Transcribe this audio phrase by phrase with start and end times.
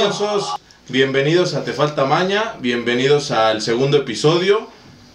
[0.00, 0.54] mañosos,
[0.88, 4.66] bienvenidos a Te Falta Maña, bienvenidos al segundo episodio.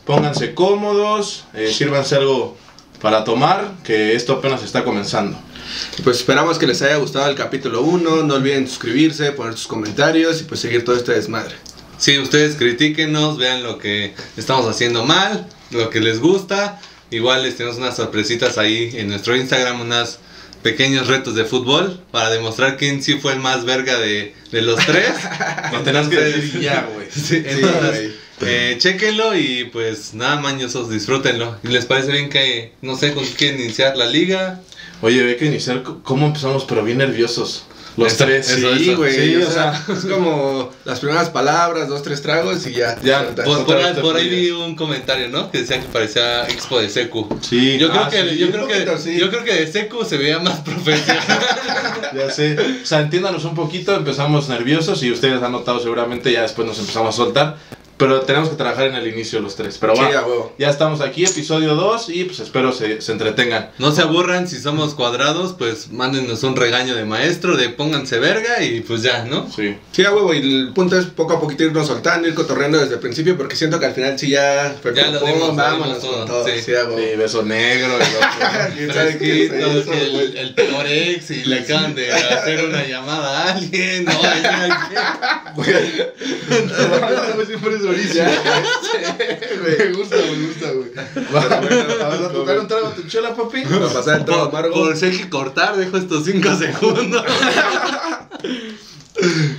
[0.06, 2.56] Pónganse cómodos, eh, sírvanse algo
[3.02, 5.40] para tomar, que esto apenas está comenzando.
[6.04, 8.24] Pues esperamos que les haya gustado el capítulo 1.
[8.24, 11.56] No olviden suscribirse, poner sus comentarios y pues seguir todo este desmadre.
[11.98, 16.80] Sí, ustedes critíquenos, vean lo que estamos haciendo mal, lo que les gusta.
[17.10, 20.20] Igual les tenemos unas sorpresitas ahí en nuestro Instagram, unas
[20.66, 24.84] pequeños retos de fútbol para demostrar quién sí fue el más verga de, de los
[24.84, 25.12] tres.
[25.72, 27.06] No tenés que decir ya, güey.
[27.12, 31.56] Sí, entonces, eh, chéquenlo y pues nada mañosos, disfrútenlo.
[31.64, 34.60] ¿Y les parece bien que, no sé, con qué quieren iniciar la liga?
[35.04, 36.66] Oye, ve que iniciar, ¿cómo empezamos?
[36.66, 37.68] Pero bien nerviosos.
[37.98, 38.50] Los Eso, tres.
[38.50, 39.14] eso, Sí, güey.
[39.14, 42.98] Sí, o o sea, es como las primeras palabras, dos, tres tragos y ya.
[43.02, 45.50] Ya, Por, ahí, te por ahí vi un comentario, ¿no?
[45.50, 47.28] Que decía que parecía Expo de Secu.
[47.42, 49.18] Sí, Yo creo ah, que, sí, yo creo poquito, que, sí.
[49.18, 51.24] yo creo que de Secu se veía más profesional.
[52.14, 52.58] Ya sé.
[52.84, 56.80] O sea, entiéndanos un poquito, empezamos nerviosos y ustedes han notado seguramente, ya después nos
[56.80, 57.58] empezamos a soltar.
[57.98, 59.78] Pero tenemos que trabajar en el inicio los tres.
[59.80, 60.54] Pero Sí, bueno, huevo.
[60.60, 63.72] ya estamos aquí, episodio 2 y pues espero se, se entretengan.
[63.78, 68.62] No se aburran si somos cuadrados, pues mándenos un regaño de maestro, de pónganse verga
[68.64, 69.50] y pues ya, ¿no?
[69.50, 69.78] Sí.
[69.94, 70.34] Sí, a huevo.
[70.34, 73.56] Y el punto es poco a poquito irnos soltando, ir cotorreando desde el principio porque
[73.56, 76.46] siento que al final sí ya fue Ya como, lo dimos, vámonos con todo.
[76.46, 76.52] sí.
[76.66, 76.98] Sí, a huevo.
[76.98, 78.30] Sí, beso negro y otro.
[78.76, 80.56] ¿Quién sabe qué es Fresquito, eso, que el,
[81.30, 84.12] y le acaban de hacer una llamada a alguien, ¿no?
[87.56, 88.26] Siempre es buenísimo.
[89.64, 90.92] Me gusta, me gusta, güey.
[91.32, 93.64] ¿Vas a tocar un trago a tu chela, papi?
[93.64, 94.74] Para pasar el trago amargo.
[94.74, 97.24] por si hay que cortar, dejo estos 5 segundos.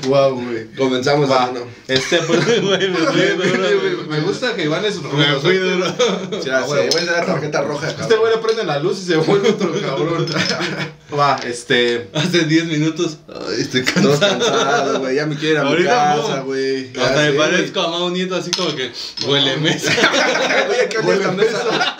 [0.06, 0.66] Wow, güey.
[0.76, 1.46] Comenzamos, Va.
[1.46, 1.66] hermano.
[1.88, 3.96] Este, pues, Güey, me güey.
[4.08, 5.86] me gusta que Iván es Me fui duro.
[5.86, 6.90] Ah, se huevo.
[6.92, 8.18] vuelve la tarjeta roja, Este cabrón.
[8.20, 10.26] güey le prende la luz y se vuelve otro cabrón.
[11.18, 12.10] Va, este.
[12.12, 13.16] Hace 10 minutos.
[13.28, 14.20] Ay, estoy cansado.
[14.20, 15.16] cansados, güey.
[15.16, 16.44] Ya me quiero ir a mi Ahorita casa, no.
[16.44, 16.92] güey.
[16.92, 18.90] Ya Hasta me parezco a Mau Nieto así como que
[19.26, 19.90] huele mesa.
[19.94, 20.70] güey.
[20.80, 21.96] Oye, ¿qué huele mesa?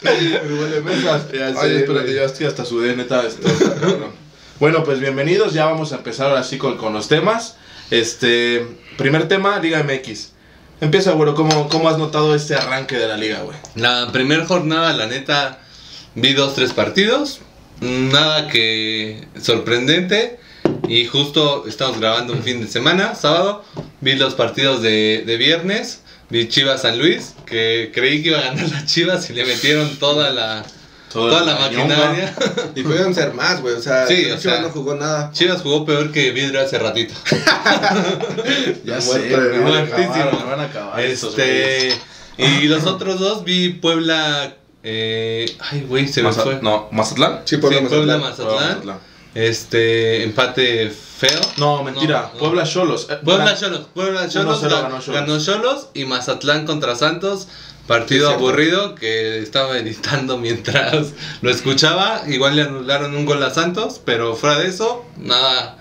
[0.00, 1.22] Pero huele mesas.
[1.32, 2.14] Ya Ay, sé, espérate, güey.
[2.14, 3.26] ya estoy hasta sudé, neta.
[3.26, 3.48] Esto
[3.80, 4.23] cabrón.
[4.60, 5.52] Bueno, pues bienvenidos.
[5.52, 7.56] Ya vamos a empezar ahora sí con, los temas.
[7.90, 8.64] Este.
[8.96, 10.30] Primer tema, Liga MX.
[10.80, 11.34] Empieza, güero.
[11.34, 13.56] ¿Cómo, ¿Cómo has notado este arranque de la liga, güey?
[13.74, 15.58] La primera jornada, la neta,
[16.14, 17.40] vi dos, tres partidos.
[17.80, 20.38] Nada que sorprendente.
[20.86, 23.64] Y justo estamos grabando un fin de semana, sábado.
[24.00, 26.02] Vi los partidos de, de viernes.
[26.30, 29.96] Vi Chivas San Luis, que creí que iba a ganar las Chivas y le metieron
[29.98, 30.64] toda la,
[31.14, 32.34] toda la maquinaria.
[32.74, 33.74] Y pudieron ser más, güey.
[33.74, 35.30] O sea, Sí, Chivas sea, no jugó nada.
[35.32, 37.14] Chivas jugó peor que Vidrio hace ratito.
[38.84, 40.14] Ya Muerto sé, de me van a muertísimo.
[40.14, 41.00] acabar, me van a acabar.
[41.00, 41.98] Este,
[42.38, 42.62] güeyes.
[42.62, 44.56] y los otros dos vi Puebla.
[44.82, 46.58] Eh, ay, güey, se me Maza- fue.
[46.60, 47.40] No, ¿Mazatlán?
[47.44, 48.54] Sí, Puebla, Sí, Puebla, Mazatlán.
[48.68, 48.98] Mazatlán.
[49.34, 51.40] Este, empate feo.
[51.56, 52.20] No, mentira.
[52.28, 52.38] No, no.
[52.38, 53.06] Puebla Cholos.
[53.10, 55.20] Eh, Puebla Cholos, Puebla Cholos 1-0 ga- ganó Xolos.
[55.20, 57.48] ganó Cholos y Mazatlán contra Santos.
[57.86, 61.12] Partido Sí, aburrido que estaba editando mientras
[61.42, 62.22] lo escuchaba.
[62.28, 65.76] Igual le anularon un gol a Santos, pero fuera de eso, nada,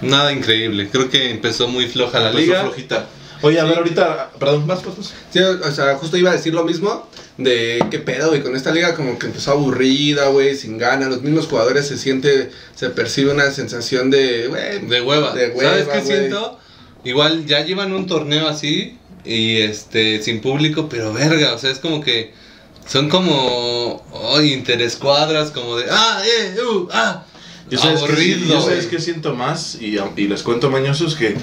[0.00, 0.88] nada increíble.
[0.90, 2.60] Creo que empezó muy floja la Empezó liga.
[2.62, 3.06] flojita.
[3.42, 3.68] Oye, a Sí.
[3.68, 4.30] ver, ahorita.
[4.38, 5.12] Perdón, vas, vas.
[5.30, 7.06] Sí, o sea, justo iba a decir lo mismo
[7.36, 11.20] de qué pedo, güey, con esta liga como que empezó aburrida, güey, sin ganas, los
[11.22, 15.34] mismos jugadores se siente, se percibe una sensación de, güey, De hueva.
[15.34, 16.06] De hueva, ¿Sabes qué güey.
[16.06, 16.58] siento?
[17.02, 21.78] Igual ya llevan un torneo así y este sin público, pero verga, o sea, es
[21.78, 22.32] como que
[22.86, 27.24] son como oh, interescuadras, como de ah, eh, uh, ah.
[27.70, 31.14] Yo sabes, que, Aburrido, sí, yo sabes que siento más y, y les cuento mañosos
[31.14, 31.34] que,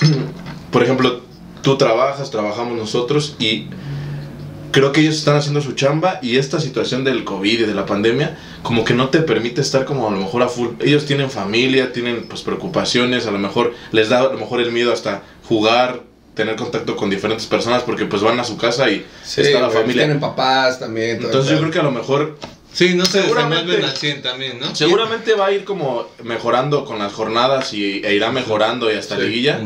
[0.72, 1.20] por ejemplo,
[1.62, 3.66] tú trabajas, trabajamos nosotros y
[4.70, 7.86] creo que ellos están haciendo su chamba y esta situación del COVID y de la
[7.86, 10.68] pandemia como que no te permite estar como a lo mejor a full.
[10.80, 14.72] Ellos tienen familia, tienen pues preocupaciones, a lo mejor les da a lo mejor el
[14.72, 16.02] miedo hasta jugar,
[16.34, 19.70] tener contacto con diferentes personas porque pues van a su casa y sí, está la
[19.70, 20.02] familia.
[20.04, 21.18] tienen papás también.
[21.18, 22.38] todo Entonces yo creo que a lo mejor
[22.72, 24.74] Sí, no se Seguramente- desenvuelven al 100 también, ¿no?
[24.76, 29.16] Seguramente va a ir como mejorando con las jornadas y, e irá mejorando y hasta
[29.16, 29.22] Sí.
[29.22, 29.58] liguilla.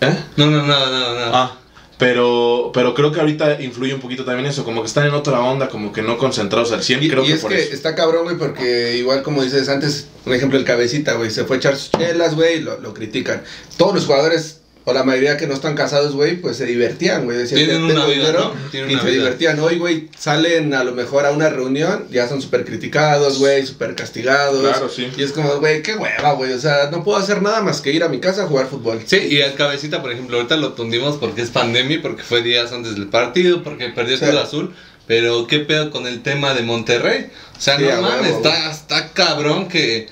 [0.00, 0.16] ¿Eh?
[0.36, 1.30] No, no, nada, nada, nada.
[1.34, 1.58] Ah,
[1.98, 5.40] pero, pero creo que ahorita influye un poquito también eso, como que están en otra
[5.40, 7.72] onda, como que no concentrados al 100, Y, creo y que es por que eso.
[7.74, 11.56] está cabrón, güey, porque igual como dices antes, un ejemplo, el cabecita, güey, se fue
[11.56, 13.42] a echar sus chelas, güey, y lo, lo critican.
[13.76, 17.38] Todos los jugadores, o la mayoría que no están casados, güey, pues se divertían, güey.
[17.38, 18.70] Decían, Tienen "Tengo una vida, dinero", ¿no?
[18.70, 19.18] Tienen y una se vida.
[19.22, 19.60] divertían.
[19.60, 23.94] Hoy, güey, salen a lo mejor a una reunión, ya son súper criticados, güey, súper
[23.94, 24.60] castigados.
[24.60, 25.08] Claro, sí.
[25.16, 27.92] Y es como, güey, qué hueva, güey, o sea, no puedo hacer nada más que
[27.92, 29.00] ir a mi casa a jugar fútbol.
[29.06, 32.70] Sí, y el cabecita, por ejemplo, ahorita lo tundimos porque es pandemia, porque fue días
[32.72, 34.24] antes del partido, porque perdió Sí.
[34.26, 34.74] Cruz Azul.
[35.06, 37.26] Pero qué pedo con el tema de Monterrey.
[37.58, 40.06] O sea, Sí, no mames, está, está cabrón que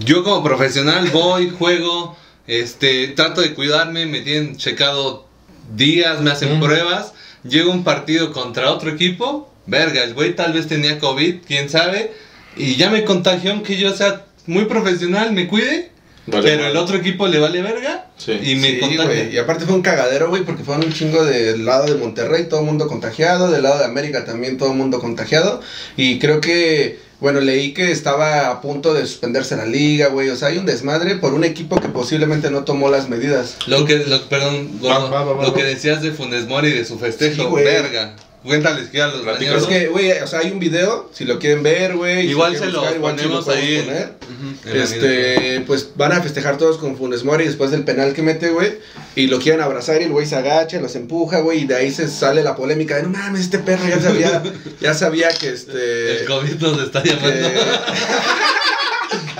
[0.00, 5.26] yo como profesional voy, juego, Este, trato de cuidarme, me tienen checado
[5.74, 7.12] días, me hacen pruebas.
[7.44, 12.12] Llega un partido contra otro equipo, verga, el güey tal vez tenía COVID, quién sabe,
[12.56, 15.90] y ya me contagió, aunque yo sea muy profesional, me cuide.
[16.24, 16.70] Vale, pero vale.
[16.70, 18.30] el otro equipo le vale verga Sí.
[18.40, 19.04] y me Sí, contagia.
[19.06, 19.34] güey.
[19.34, 22.60] Y aparte fue un cagadero, güey, porque fueron un chingo del lado de Monterrey, todo
[22.60, 25.60] el mundo contagiado, del lado de América también todo el mundo contagiado.
[25.96, 30.28] Y creo que, bueno, leí que estaba a punto de suspenderse la liga, güey.
[30.28, 33.58] O sea, hay un desmadre por un equipo que posiblemente no tomó las medidas.
[33.68, 35.68] Lo que, lo, perdón, gordo, Va, va, va, va, lo que va.
[35.68, 38.16] decías de Funes Mori y de su festejo, Sí, verga.
[38.42, 41.62] Cuéntales que a los es que, güey, o sea, hay un video, si lo quieren
[41.62, 42.28] ver, güey.
[42.28, 44.82] Igual se lo buscar, igual sí ponemos podemos ahí poner.
[44.82, 48.78] Este, pues van a festejar todos con Funes Mori después del penal que mete, güey.
[49.14, 51.60] Y lo quieren abrazar y el güey se agacha, los empuja, güey.
[51.60, 54.42] Y de ahí se sale la polémica de no mames, este perro ya sabía,
[54.80, 56.22] ya sabía que este.
[56.22, 57.48] El COVID nos está llamando.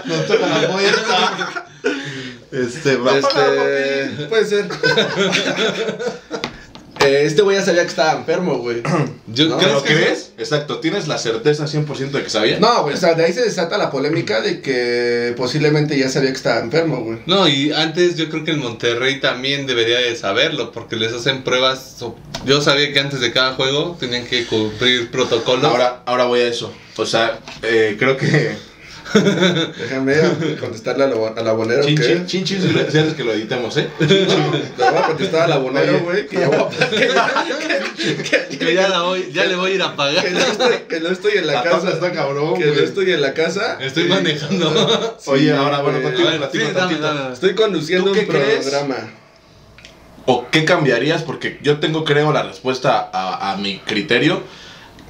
[0.04, 1.66] No toca la puerta.
[2.50, 4.68] Este, va a pagar, Este, puede ser.
[7.00, 8.82] Eh, este güey ya sabía que estaba enfermo, güey.
[9.32, 10.32] No, creo ¿Lo que crees?
[10.36, 12.60] Exacto, ¿tienes la certeza 100% de que sabía?
[12.60, 16.30] No, güey, o sea, de ahí se desata la polémica de que posiblemente ya sabía
[16.30, 17.20] que estaba enfermo, güey.
[17.24, 21.44] No, y antes yo creo que el Monterrey también debería de saberlo, porque les hacen
[21.44, 21.96] pruebas.
[22.44, 25.64] Yo sabía que antes de cada juego tenían que cumplir protocolos.
[25.64, 26.74] Ahora, ahora voy a eso.
[26.96, 28.52] O sea, eh, creo que.
[29.14, 30.14] Déjame
[30.60, 32.26] contestarle al abo- al abonero Chin, que.
[32.26, 33.88] chin, chin, chin, que lo editemos, ¿eh?
[33.98, 36.00] Le voy a contestar al abonero, Oye.
[36.02, 37.44] güey, que ya voy a- que ya-
[37.96, 40.24] que- que- Que ya, la voy, ya le voy a ir a pagar.
[40.24, 41.90] que no estoy, que no estoy en la, La casa.
[41.90, 43.78] está cabrón, que no estoy en la casa.
[43.80, 45.16] Estoy manejando.
[45.26, 47.32] Oye, ahora, bueno, contigo A sí, dame.
[47.32, 48.66] Estoy conduciendo ¿Tú un qué crees?
[48.66, 48.96] programa.
[50.26, 51.22] ¿O qué cambiarías?
[51.22, 54.42] Porque yo tengo, creo, la respuesta a, a mi criterio.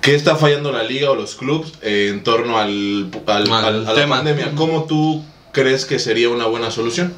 [0.03, 3.87] ¿Qué está fallando la liga o los clubs eh, en torno al, al- Al al-
[3.87, 4.17] a la tema.
[4.17, 4.53] pandemia?
[4.57, 7.15] ¿Cómo tú crees que sería una buena solución?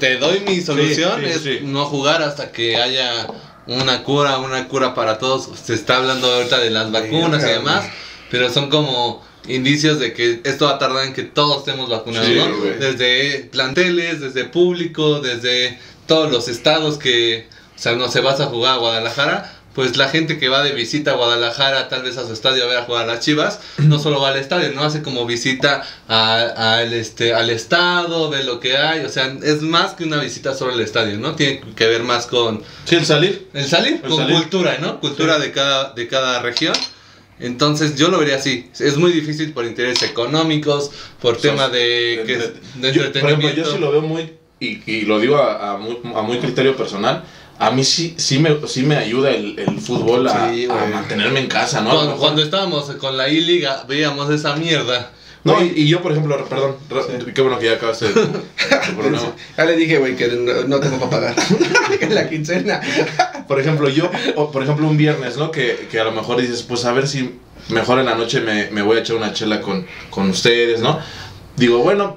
[0.00, 1.58] Te, doy mi solución, sí, es sí.
[1.62, 3.26] no jugar hasta que haya
[3.66, 5.48] una cura, una cura para todos.
[5.64, 7.86] Se está hablando ahorita de las vacunas y demás,
[8.30, 12.26] pero son como indicios de que esto va a tardar en que todos estemos vacunados,
[12.28, 12.56] Sí, ¿no?
[12.78, 18.46] Desde planteles, desde público, desde todos los estados que, o sea, no se vas a
[18.46, 19.52] jugar a Guadalajara.
[19.76, 22.66] Pues la gente que va de visita a Guadalajara, tal vez a su estadio a
[22.66, 25.82] ver a jugar a las Chivas, no solo va al estadio, no hace como visita
[26.08, 30.16] a- al este, al estado, ve lo que hay, o sea, es más que una
[30.16, 31.36] visita solo al estadio, ¿no?
[31.36, 33.48] Tiene que ver más con Sí, el salir.
[33.52, 34.34] el salir, El con salir.
[34.36, 34.98] cultura, ¿no?
[34.98, 35.42] Cultura Sí.
[35.42, 36.74] de cada de cada región.
[37.38, 40.90] Entonces yo lo vería así, es muy difícil por intereses económicos,
[41.20, 43.62] por tema de, que, de yo, por ejemplo, entretenimiento.
[43.62, 46.74] yo sí lo veo muy, y, y lo digo a, a muy, a muy criterio
[46.78, 47.24] personal,
[47.58, 51.40] a mí sí, sí, me, sí me ayuda el, el fútbol a, Sí, a mantenerme
[51.40, 51.90] en casa, ¿no?
[51.90, 55.10] Cuando, cuando estábamos con la I-Liga veíamos esa mierda.
[55.44, 58.96] No, y, y yo, por ejemplo, perdón, re- qué bueno que ya acabaste tu, tu
[58.96, 59.32] programa.
[59.56, 61.36] Ya le dije, güey, que no, no tengo para pagar.
[62.00, 62.80] que la quincena.
[63.46, 65.52] Por ejemplo, yo, o, por ejemplo, un viernes, ¿no?
[65.52, 67.38] Que, que a lo mejor dices, pues a ver si
[67.68, 70.98] mejor en la noche me, me voy a echar una chela con, con ustedes, ¿no?
[71.54, 72.16] Digo, bueno,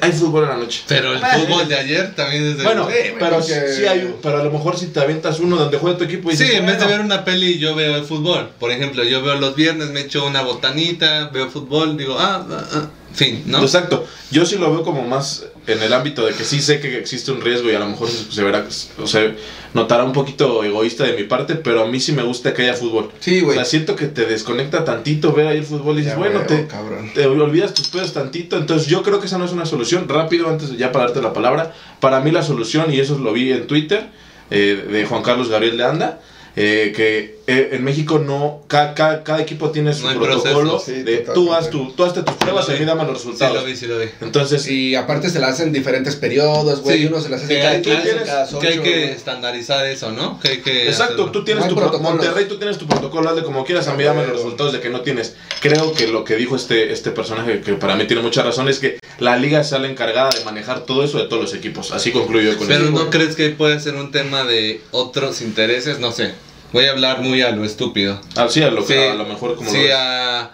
[0.00, 0.82] hay fútbol en la noche.
[0.88, 2.64] Pero el fútbol de ayer también es de...
[2.64, 5.78] Bueno, Sí, pero porque- sí hay, pero a lo mejor si te avientas uno donde
[5.78, 8.04] juega tu equipo y Sí, dices, en vez de ver una peli yo veo el
[8.04, 8.50] fútbol.
[8.58, 12.64] Por ejemplo, yo veo los viernes, me echo una botanita, veo fútbol, digo, ah, ah,
[12.72, 13.60] ah, fin, ¿no?
[13.62, 14.06] Exacto.
[14.30, 17.30] Yo sí lo veo como más en el ámbito de que sí sé que existe
[17.32, 18.66] un riesgo y a lo mejor se, se verá,
[19.02, 19.34] o sea,
[19.74, 22.74] notará un poquito egoísta de mi parte, pero a mí sí me gusta que haya
[22.74, 23.10] fútbol.
[23.20, 23.56] Sí, O güey.
[23.56, 26.66] sea, siento que te desconecta tantito ver ahí el fútbol y dices, Ya, bueno, güey,
[26.66, 28.56] te, oh, te olvidas tus pedos tantito.
[28.56, 30.08] Entonces yo creo que esa no es una solución.
[30.08, 33.32] Rápido, antes de ya para darte la palabra, para mí la solución, y eso lo
[33.32, 34.08] vi en Twitter,
[34.50, 36.20] eh, de Juan Carlos Gabriel de Anda,
[36.56, 40.78] eh, que eh, en México no, ca- ca- cada equipo tiene su No protocolo proceso,
[40.98, 41.32] sí, de totalmente.
[41.34, 43.56] tú haz, tu, tú hazte tus pruebas lo y a mí dame los Sí, resultados.
[43.56, 44.06] lo vi, sí lo vi.
[44.20, 46.98] Entonces, Y aparte se la hacen diferentes periodos, güey.
[47.00, 49.12] Sí, Uno se las hace que cada hay- 15, tienes- cada Que hay 8, que
[49.12, 50.38] estandarizar eso, ¿no?
[50.40, 51.32] Que hay que Exacto, hacerlo.
[51.32, 52.14] tú tienes No tu pro- protocolos.
[52.16, 54.90] Monterrey, tú tienes tu protocolo, hazle como quieras, a mí dame los resultados de que
[54.90, 55.34] no tienes.
[55.60, 58.78] Creo que lo que dijo este, este personaje, que para mí tiene mucha razón, es
[58.78, 61.92] que la liga sale encargada de manejar todo eso de todos los equipos.
[61.92, 62.92] Así concluyo con Pero eso.
[62.92, 65.98] ¿no crees que puede ser un tema de otros intereses?
[65.98, 66.32] No sé.
[66.72, 68.20] Voy a hablar muy a lo estúpido.
[68.36, 70.50] Así a lo, Sí, a lo mejor como sí, lo a-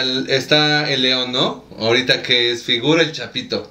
[0.00, 1.64] el- está el León, ¿no?
[1.78, 3.70] Ahorita que es figura el Chapito.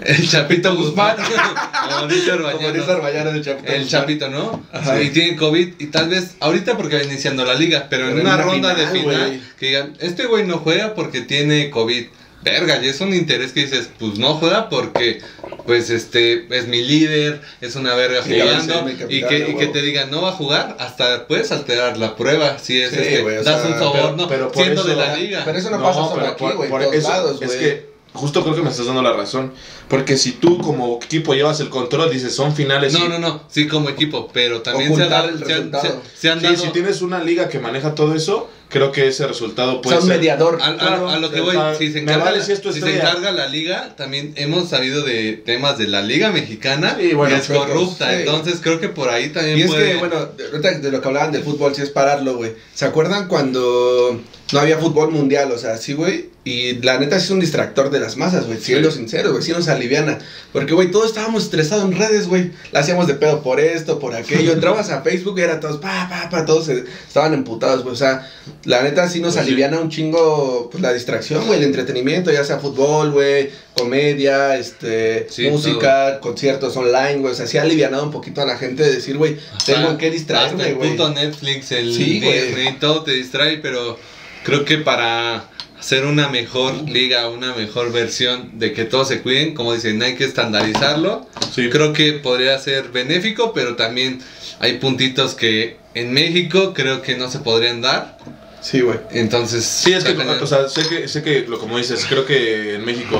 [0.00, 1.16] El Chapito Guzmán.
[1.88, 3.72] Como dice Arbayano del Chapito.
[3.72, 4.64] El Chapito, ¿no?
[4.72, 5.00] Ajá.
[5.00, 8.20] Y tiene COVID y tal vez ahorita porque va iniciando la liga, pero en Pero
[8.20, 12.06] en una una ronda de final, que digan, este güey no juega porque tiene COVID.
[12.44, 15.20] Verga, y es un interés que dices, pues no juega porque,
[15.66, 20.10] pues este, es mi líder, es una verga Sí, jugando, y que, y te digan,
[20.10, 23.66] no va a jugar, hasta puedes alterar la prueba, si es Sí, este, das sea,
[23.72, 25.42] un favor, pero- siendo eso- de la liga.
[25.44, 26.68] Pero eso no, pasa solo aquí, güey.
[26.68, 29.52] por En todos eso lados, es que justo creo que me estás dando la razón.
[29.88, 32.92] Porque si tú como equipo llevas el control, dices, son finales.
[32.92, 36.02] No, y- no, no, sí como equipo, pero también se, han el se han- resultado.
[36.14, 36.56] se- se han Sí, dado...
[36.58, 40.02] si tienes una liga que maneja todo eso, creo que ese resultado O puede sea,
[40.02, 40.18] un ser.
[40.18, 40.58] mediador.
[40.60, 42.80] A, a- Claro, a lo que o voy, sea, si se encarga, vale si si
[42.80, 47.34] se encarga la liga, también hemos sabido de temas de la liga mexicana Sí, bueno,
[47.36, 48.16] que es corrupta, sí.
[48.18, 49.92] entonces creo que por ahí también Y es puede...
[49.92, 50.16] que, bueno,
[50.50, 52.52] ahorita de lo que hablaban del fútbol, sí es pararlo, güey.
[52.74, 54.20] ¿Se acuerdan cuando
[54.52, 55.50] no había fútbol mundial?
[55.52, 56.34] O sea, sí, güey.
[56.46, 58.58] Y la neta sí es un distractor de las masas, güey.
[58.60, 59.42] Siendo sinceros, güey.
[59.42, 60.18] Sí nos aliviana.
[60.52, 62.50] Porque, güey, todos estábamos estresados en redes, güey.
[62.70, 64.52] La hacíamos de pedo por esto, por aquello.
[64.58, 66.44] Entrabas a Facebook y era todos, pa, pa, pa.
[66.44, 67.94] Todos estaban emputados, güey.
[67.94, 68.30] O sea,
[68.66, 69.50] la neta sí nos Pues sí.
[69.52, 71.58] aliviana un chingo pues, la distracción, güey.
[71.58, 73.50] El entretenimiento, ya sea fútbol, güey.
[73.74, 77.32] Comedia, este, Sí, música, conciertos online, güey.
[77.32, 79.98] O sea, sí ha alivianado un poquito a la gente de decir, güey, tengo en
[79.98, 80.90] qué Hasta distraerme, el güey.
[80.92, 82.20] puto Netflix, el Sí.
[82.20, 83.98] Disney, todo te distrae, pero
[84.44, 89.52] creo que para hacer una mejor liga, una mejor versión de que todos se cuiden,
[89.54, 91.26] como dicen, hay que estandarizarlo.
[91.54, 91.68] Sí.
[91.68, 94.20] Creo que podría ser benéfico, pero también
[94.60, 98.16] hay puntitos que en México creo que no se podrían dar.
[98.64, 98.98] Sí, güey.
[99.10, 100.38] Entonces, Sí, es que, cañón.
[100.42, 103.18] o sea, sé que, sé que, lo como dices, creo que en México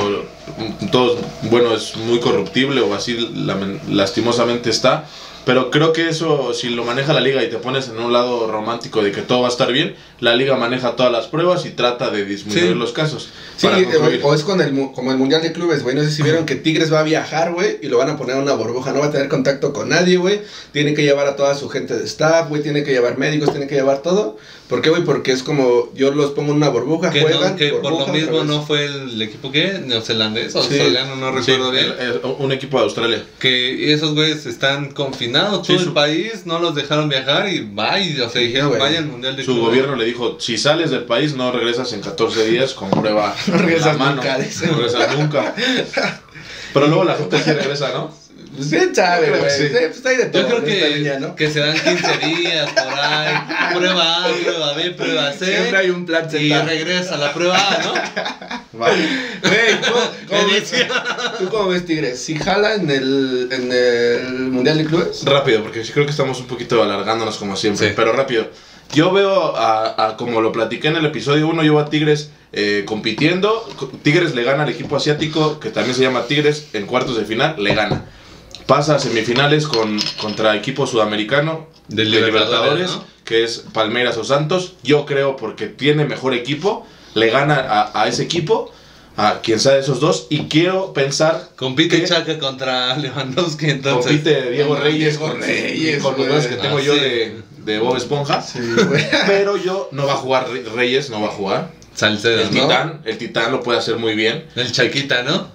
[0.81, 1.19] mm, todo,
[1.51, 3.31] bueno, es muy corruptible o así
[3.91, 5.05] lastimosamente está,
[5.45, 8.51] pero creo que eso, si lo maneja la liga y te pones en un lado
[8.51, 11.71] romántico de que todo va a estar bien, la liga maneja todas las pruebas y
[11.73, 12.75] trata de disminuir Sí.
[12.75, 13.29] los casos.
[13.59, 14.21] Sí, concluir.
[14.25, 15.95] o, es con el, como el Mundial de Clubes, güey.
[15.95, 18.37] No sé si vieron que Tigres va a viajar, güey, y lo van a poner
[18.37, 18.93] en una burbuja.
[18.93, 20.41] No va a tener contacto con nadie, güey.
[20.73, 22.63] Tiene que llevar a toda su gente de staff, güey.
[22.63, 24.39] Tiene que llevar médicos, tiene que llevar todo.
[24.75, 25.04] ¿Por qué, güey?
[25.04, 27.52] Porque es como yo los pongo en una burbuja, que, juegan.
[27.52, 30.71] no, que por burbuja, lo mismo no fue el equipo que neozelandés o Sí.
[30.75, 31.87] australiano, no Sí, recuerdo bien.
[32.00, 33.25] el- el- un equipo de Australia.
[33.38, 37.61] Que esos güeyes están confinados, Sí, todo su- el país, no los dejaron viajar y
[37.61, 39.69] bye, o sea, dijeron, vaya al Mundial de Su Clubes".
[39.69, 43.59] gobierno le dijo, si sales del país no regresas en 14 días con prueba No
[43.59, 44.16] regresas en la mano.
[44.16, 44.66] nunca, dice.
[44.66, 45.54] No regresas nunca.
[46.75, 48.24] Pero luego la gente sí regresa, ¿no?
[48.54, 49.50] Pues bien sabe, Yo güey.
[49.50, 49.68] sí.
[49.68, 51.34] Sí, pues hay de todo Yo creo que, línea, ¿no?
[51.34, 53.34] que se dan 15 días por ahí,
[53.75, 55.46] prueba A, prueba B, prueba C.
[55.46, 56.62] Siempre hay un plan y Z.
[56.64, 58.78] regresa a la prueba A, ¿no?
[58.78, 59.08] Vale.
[59.42, 60.87] Güey, ¿cómo- cómo ves-.
[61.38, 62.20] ¿tú cómo ves Tigres?
[62.23, 65.25] ¿Si jala en el, en el Mundial de Clubes?
[65.25, 67.88] Rápido, porque sí creo que estamos un poquito alargándonos como siempre.
[67.88, 67.92] Sí.
[67.96, 68.49] Pero rápido.
[68.92, 72.30] Yo veo a, a- como lo platiqué en el episodio 1, yo veo a Tigres
[72.52, 73.68] eh, compitiendo.
[74.02, 77.56] Tigres le gana al equipo asiático, que también se llama Tigres, en cuartos de final,
[77.58, 78.04] le gana.
[78.66, 83.04] Pasa a semifinales con, contra equipo sudamericano De Libertadores, ¿no?
[83.25, 84.75] que es Palmeiras o Santos.
[84.83, 88.73] Yo creo porque tiene mejor equipo, le gana a, a ese equipo,
[89.16, 90.26] a quien sea de esos dos.
[90.30, 92.04] Y quiero pensar Compite.
[92.04, 94.06] Chaca contra Lewandowski, entonces.
[94.12, 97.00] compite Diego No, Reyes Diego con, Reyes, con los goles que tengo Ah, yo sí.
[97.00, 98.40] de, de Bob Esponja.
[98.42, 98.59] Sí.
[99.26, 101.71] Pero yo no va a jugar Re- Reyes, no va a jugar.
[101.94, 102.62] Salcedo, El ¿no?
[102.62, 104.47] Titán, el Titán lo puede hacer muy bien.
[104.56, 105.53] El Chaquita, ¿no?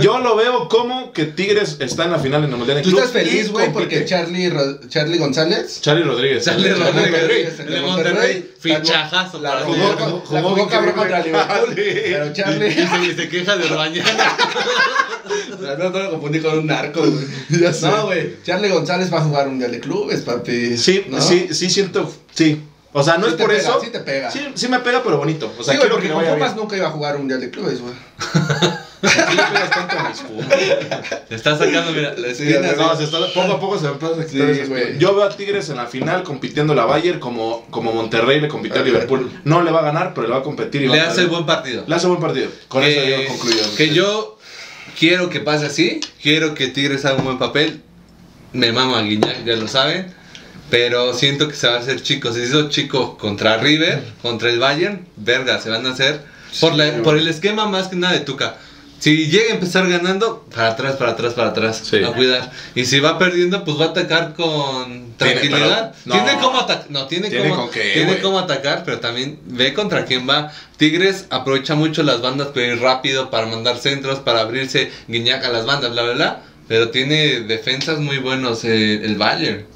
[0.00, 2.90] Yo lo veo como que Tigres está en la final en el Mundial de ¿Tú
[2.90, 6.44] estás feliz, güey, porque Charlie, Ro- Charlie González Charlie Rodríguez.
[6.44, 7.10] Charlie de Rodríguez.
[7.10, 11.72] Monterrey, El de Monterrey, fichajazo La para jugó, la jugó cabrón contra Liverpool.
[11.74, 12.68] Pero Charlie.
[12.68, 14.36] Y se, y se queja de Orbañana.
[15.58, 17.24] No, no lo confundí con un narco, güey.
[17.62, 17.86] Ya sé.
[17.86, 18.36] No, güey.
[18.44, 20.76] Charlie González va a jugar un Mundial de Clubes, papi.
[20.76, 21.18] Sí, ¿No?
[21.20, 22.60] sí, sí siento, sí.
[22.92, 23.80] O sea, no Sí es te por pega, eso.
[23.82, 24.30] sí te pega.
[24.30, 25.50] Sí, sí me pega, pero bonito.
[25.58, 26.62] O sea, sí, güey, quiero porque que le con vaya Pumas bien.
[26.62, 27.94] nunca iba a jugar un Mundial de Clubes, güey.
[29.04, 30.48] ¿Por qué le pegas tanto a mis Pumas?
[31.28, 32.72] Te está sacando, mira, la Sí, esquina.
[32.76, 32.96] No, sí.
[32.98, 34.98] se está- poco a poco se empieza a quitar.
[34.98, 38.80] Yo veo a Tigres en la final compitiendo la Bayern como, como Monterrey le compitió
[38.80, 39.30] a Liverpool.
[39.44, 41.26] No le va a ganar, pero le va a competir y va Le a hace
[41.26, 41.84] buen partido.
[41.86, 42.48] Le hace buen partido.
[42.68, 43.62] Con que, eso yo concluyo.
[43.76, 44.38] que yo
[44.98, 47.80] quiero que pase así, quiero que Tigres haga un buen papel.
[48.52, 50.12] Me mama Guiñac, ya lo saben.
[50.70, 52.32] Pero siento que se va a hacer chico.
[52.32, 55.06] Se hizo chico contra River, contra el Bayern.
[55.16, 56.20] Verga, se van a hacer.
[56.60, 58.56] Por, la- por el esquema más que nada de Tuca.
[59.04, 61.82] Si llega a empezar ganando, para atrás, para atrás, para atrás.
[61.84, 62.02] Sí.
[62.02, 62.50] A cuidar.
[62.74, 65.92] Y si va perdiendo, pues va a atacar con tranquilidad.
[66.04, 66.40] pero- Tiene no.
[66.40, 66.86] como atacar.
[66.88, 70.50] No, tiene, Tiene qué, tiene cómo atacar, pero también ve contra quién va.
[70.78, 75.50] Tigres aprovecha mucho las bandas para ir rápido, para mandar centros, para abrirse Guiñac a
[75.50, 76.40] las bandas, bla, bla, bla.
[76.66, 79.66] Pero tiene defensas muy buenos eh, el Bayern.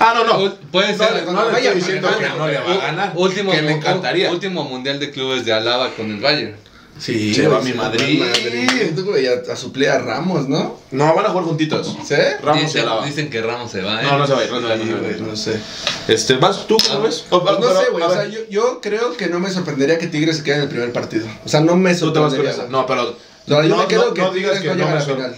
[0.00, 0.36] Ah, no, no.
[0.46, 1.24] U- Puede No, ser.
[1.26, 3.12] no, no le Vaya, estoy diciendo que no le va a ganar.
[3.14, 4.32] Último, que me encantaría.
[4.32, 6.56] último mundial de clubes de Alaba con el Bayern.
[6.98, 8.18] Sí, Se va mi Madrid.
[8.20, 10.76] Madrid, güey, a, a suplir a Ramos, ¿no?
[10.90, 11.96] No, van a jugar juntitos.
[12.06, 12.14] ¿Sí?
[12.42, 13.06] Ramos dicen, Alaba.
[13.06, 14.04] dicen que Ramos se va, ¿eh?
[14.04, 14.98] No, no se va a ir, no se va a ir, Sí, no se va
[14.98, 15.22] a güey, ir.
[15.22, 15.60] no sé.
[16.08, 17.24] Este, ¿vas tú cómo Ah, ves?
[17.30, 18.02] O- Pues no pero, sé, güey.
[18.04, 20.62] a O sea, yo, yo creo que no me sorprendería que Tigres se quede en
[20.62, 21.26] el primer partido.
[21.44, 22.50] O sea, no me tú te vas con sorprendería.
[22.50, 22.60] esa.
[22.62, 22.72] güey.
[22.72, 23.16] No, pero.
[23.46, 25.36] No, yo me quedo que no Tigres no no llega a me la final.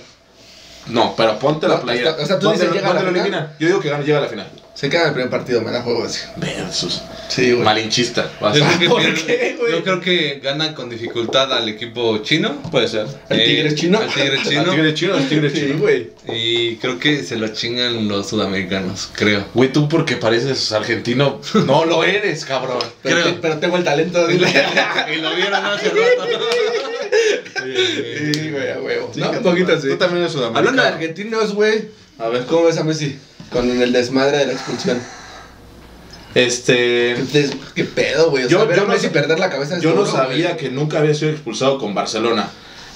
[0.90, 2.16] No, pero ponte la playera.
[2.20, 3.20] o sea, tú ¿Dónde, dices, llega a la lo final.
[3.26, 3.52] eliminan?
[3.58, 4.48] Yo digo que gana, llega a la final.
[4.72, 6.20] Se queda en el primer partido, me la juego así.
[6.36, 7.02] Versus.
[7.28, 7.64] Sí, güey.
[7.64, 8.30] Malinchista.
[8.40, 8.56] vas.
[8.56, 9.72] Yo creo, que ¿Por pierde- qué, güey?
[9.72, 12.62] yo creo que ganan con dificultad al equipo chino.
[12.70, 13.06] Puede ser.
[13.28, 13.98] ¿El Eh, tigre chino?
[13.98, 14.64] Al tigre ¿El chino.
[14.72, 15.14] tigre chino?
[15.16, 15.78] ¿El tigre Sí, chino?
[15.80, 16.10] güey.
[16.32, 19.44] Y creo que se lo chingan los sudamericanos, creo.
[19.52, 22.78] Güey, tú porque pareces argentino, no lo eres, cabrón.
[23.02, 23.34] Pero, Creo.
[23.34, 24.30] te- pero tengo el talento.
[24.30, 24.46] y lo
[25.36, 26.24] vieron hace rato.
[28.32, 29.10] Sí, güey, a huevo.
[29.16, 29.88] No, un poquito así.
[29.88, 30.58] Tú también eres sudamericano.
[30.68, 31.88] Hablando de argentinos, güey.
[32.18, 33.18] A ver, ¿Cómo ves a Messi?
[33.52, 35.00] Con el desmadre de la expulsión.
[36.34, 37.16] Este.
[37.74, 38.44] ¿Qué, pedo, güey?
[38.44, 40.48] O Yo- sea, ver yo a no Messi sa- perder la cabeza Yo no sabía
[40.50, 40.56] güey.
[40.58, 42.48] que nunca había sido expulsado con Barcelona.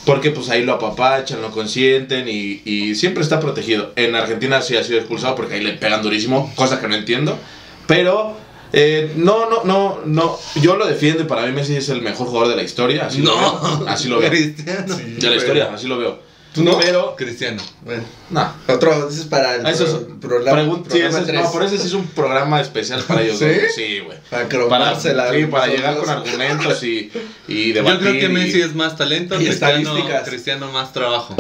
[0.07, 3.93] Porque pues ahí lo apapachan, lo consienten y, y siempre está protegido.
[3.97, 7.39] En Argentina sí ha sido expulsado porque ahí le pegan durísimo, cosa que no entiendo.
[7.87, 8.37] Pero
[8.77, 10.39] eh, no, no, no, no.
[10.57, 13.07] Yo lo defiendo y para mí Messi es el mejor jugador de la historia.
[13.07, 13.89] Así lo No, veo.
[13.89, 14.31] Así lo veo.
[14.31, 14.97] Cristiano.
[14.97, 16.19] De la historia, así lo veo.
[16.55, 16.79] ¿Tú no?
[16.79, 17.61] Pero, Cristiano.
[17.83, 18.53] Bueno, no.
[18.69, 21.27] otro, ese es para el Ah, Eso es, pro- programa, pregun- sí, programa ese es-
[21.27, 21.43] tres.
[21.43, 23.39] no, por eso sí es un programa especial para ellos.
[23.41, 23.45] ¿Sí?
[23.47, 23.75] dos.
[23.75, 24.19] Sí, güey.
[24.31, 25.33] Para Para, cromársela.
[25.33, 27.11] sí, para llegar con argumentos y,
[27.49, 28.01] y Yo debatir.
[28.01, 30.29] creo que y- Messi es más talento, y Cristiano, estadísticas.
[30.29, 31.35] Cristiano más trabajo.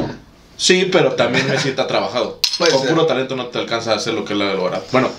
[0.56, 2.40] Sí, pero también Messi está trabajado.
[2.58, 2.90] Puede Con ser.
[2.90, 4.84] puro talento no te alcanza a hacer lo que él ha logrado.
[4.90, 5.10] Bueno,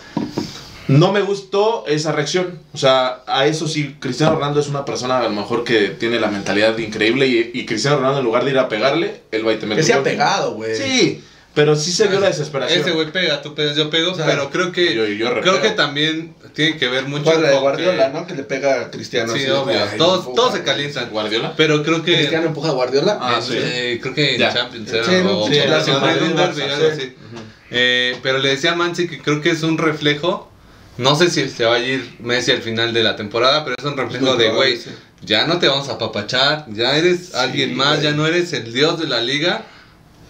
[0.87, 2.59] no me gustó esa reacción.
[2.73, 6.19] O sea, a eso sí, Cristiano Ronaldo es una persona a lo mejor que tiene
[6.19, 9.53] la mentalidad increíble y, y Cristiano Ronaldo en lugar de ir a pegarle, él va
[9.53, 10.75] y te mete Que se ha pegado, güey.
[10.75, 11.23] Sí,
[11.53, 12.81] pero sí se vio la desesperación.
[12.81, 15.61] Ese güey pega, tú pegas, yo pego, O sea, pero creo que yo- yo creo
[15.61, 18.27] que también tiene que ver mucho la de con Guardiola, que- ¿no?
[18.27, 19.31] Que le pega a Cristiano.
[19.33, 19.79] Sí, así, obvio.
[19.81, 21.09] ay, todos, empuja, todos se calientan.
[21.09, 21.53] Guardiola.
[21.55, 23.17] Pero creo que Cristiano empuja a Guardiola.
[23.21, 23.55] Ah, sí.
[23.57, 24.53] eh, creo que en Ya.
[24.53, 25.47] Champions Sí, no.
[27.71, 30.51] Eh, pero le decía a Mansi que creo que es un reflejo.
[30.97, 33.83] No sé si se va a ir Messi al final de la temporada, pero es
[33.83, 34.91] un reflejo de, güey, sí.
[35.21, 38.99] ya no te vamos a papachar, ya eres alguien más, ya no eres el dios
[38.99, 39.65] de la liga,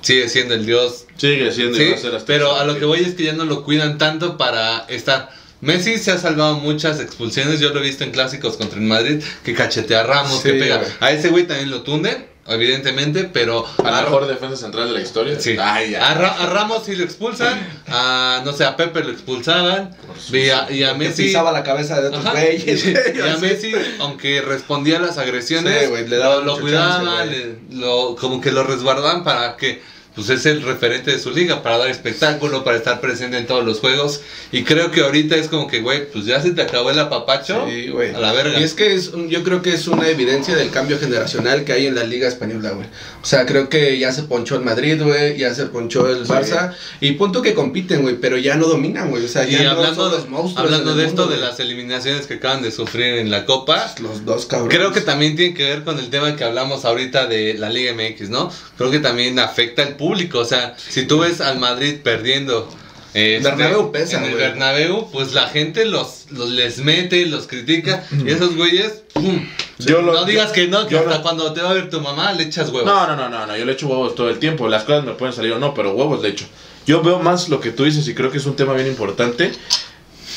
[0.01, 3.24] sigue siendo el dios Sigue siendo Sí, a pero a lo que voy es que
[3.24, 5.30] ya no lo cuidan tanto para estar.
[5.62, 9.23] Messi se ha salvado muchas expulsiones, yo lo he visto en clásicos contra el Madrid,
[9.43, 10.84] que cachetea a Ramos, que pega.
[10.99, 15.39] A ese güey también lo tunden, evidentemente, pero a, mejor defensa central de la historia.
[15.39, 15.55] sí.
[15.60, 19.95] Ay, a, Ra- a Ramos sí lo expulsan, a no sé, a Pepe lo expulsaban,
[20.31, 21.23] y a, y a Que Messi...
[21.23, 22.86] pisaba la cabeza de otros güeyes.
[23.15, 27.58] Y a Messi, aunque respondía a las agresiones, Sí, le daba lo, lo cuidaban, chance,
[27.69, 29.81] le- lo- como que lo resguardaban para que
[30.15, 33.65] pues es el referente de su liga, para dar espectáculo, para estar presente en todos
[33.65, 34.21] los juegos.
[34.51, 37.65] Y creo que ahorita es como que, güey, pues ya se te acabó el apapacho.
[37.67, 38.15] Sí, güey.
[38.15, 38.60] A la verga.
[38.60, 41.88] Y es que es, yo creo que es una evidencia del cambio generacional que hay
[41.88, 42.88] en la Liga Española, güey.
[43.21, 46.32] O sea, creo que ya se ponchó el Madrid, güey, ya se ponchó el Sí.
[46.32, 46.73] Barça.
[47.01, 49.25] Y punto que compiten, güey, pero ya no dominan, güey.
[49.25, 50.65] O sea, y ya no hablando, son de, los monstruos.
[50.65, 53.93] hablando de el esto, mundo, de las eliminaciones que acaban de sufrir en la Copa,
[54.01, 54.75] Los dos cabrones.
[54.78, 57.93] Creo que también tiene que ver con el tema que hablamos ahorita de la Liga
[57.93, 58.51] MX, ¿no?
[58.78, 60.05] Creo que también afecta al público.
[60.13, 62.70] O sea, si tú ves al Madrid perdiendo
[63.13, 64.44] este, Bernabéu pesa, en el güey.
[64.44, 68.06] Bernabéu, pues la gente los, los les mete, los critica.
[68.26, 69.48] Y esos güeyes, ¡pum!
[69.80, 71.89] Yo lo- no digas que no, que yo hasta lo- cuando te va a ver
[71.89, 72.86] tu mamá le echas huevos.
[72.86, 74.68] No, no, no, no, no, yo le echo huevos todo el tiempo.
[74.68, 76.46] Las cosas me pueden salir o no, pero huevos le echo.
[76.86, 79.52] Yo veo más lo que tú dices y creo que es un tema bien importante.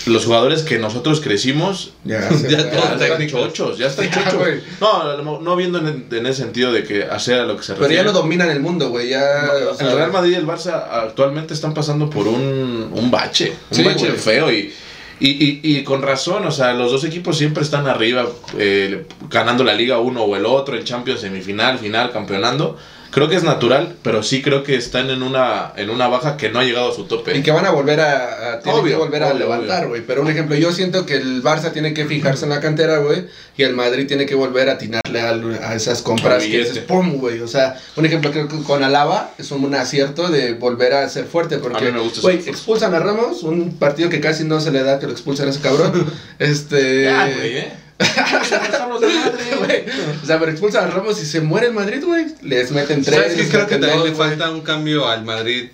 [0.08, 4.34] Los jugadores que nosotros crecimos Ya, Ya ya todos están chochos, ya están Ya, chochos.
[4.38, 4.60] güey.
[4.80, 7.84] No, no, viendo en, en ese sentido de que hacer a lo que se Pero
[7.86, 8.02] refiere.
[8.04, 9.08] ya no dominan el mundo, güey.
[9.10, 9.50] Ya.
[9.70, 13.52] o sea, el Real Madrid y el Barça actualmente están pasando por un, un bache,
[13.70, 14.72] un Sí, bache feo y,
[15.20, 19.64] y, y, y con razón, o sea, los dos equipos siempre están arriba, eh, ganando
[19.64, 22.76] la liga uno o el otro, en Champions, semifinal, final, campeonando.
[23.10, 26.50] Creo que es natural, pero sí creo que están en una, en una baja que
[26.50, 27.36] no ha llegado a su tope.
[27.36, 30.02] Y que van a volver a, a- tienen Obvio, que volver a obvio, levantar, güey.
[30.06, 33.24] Pero un ejemplo, yo siento que el Barça tiene que fijarse en la cantera, güey,
[33.56, 37.14] y el Madrid tiene que volver a atinarle al- a, esas compras que dices, pum,
[37.18, 37.40] güey.
[37.40, 41.24] O sea, un ejemplo creo que con Alaba es un acierto de volver a ser
[41.24, 44.44] fuerte A porque mí me gusta ese güey, expulsan a Ramos, un partido que casi
[44.44, 46.12] no se le da que lo expulsan a ese cabrón.
[46.38, 47.72] este, Ya, ¿eh?
[47.98, 49.84] Güey.
[50.22, 52.26] O sea, pero expulsan a Ramos y se muere el Madrid, güey.
[52.42, 53.16] Les meten tres.
[53.16, 53.48] ¿Sabes qué?
[53.48, 54.28] Creo que también dos, le güey.
[54.28, 55.68] falta un cambio al Madrid.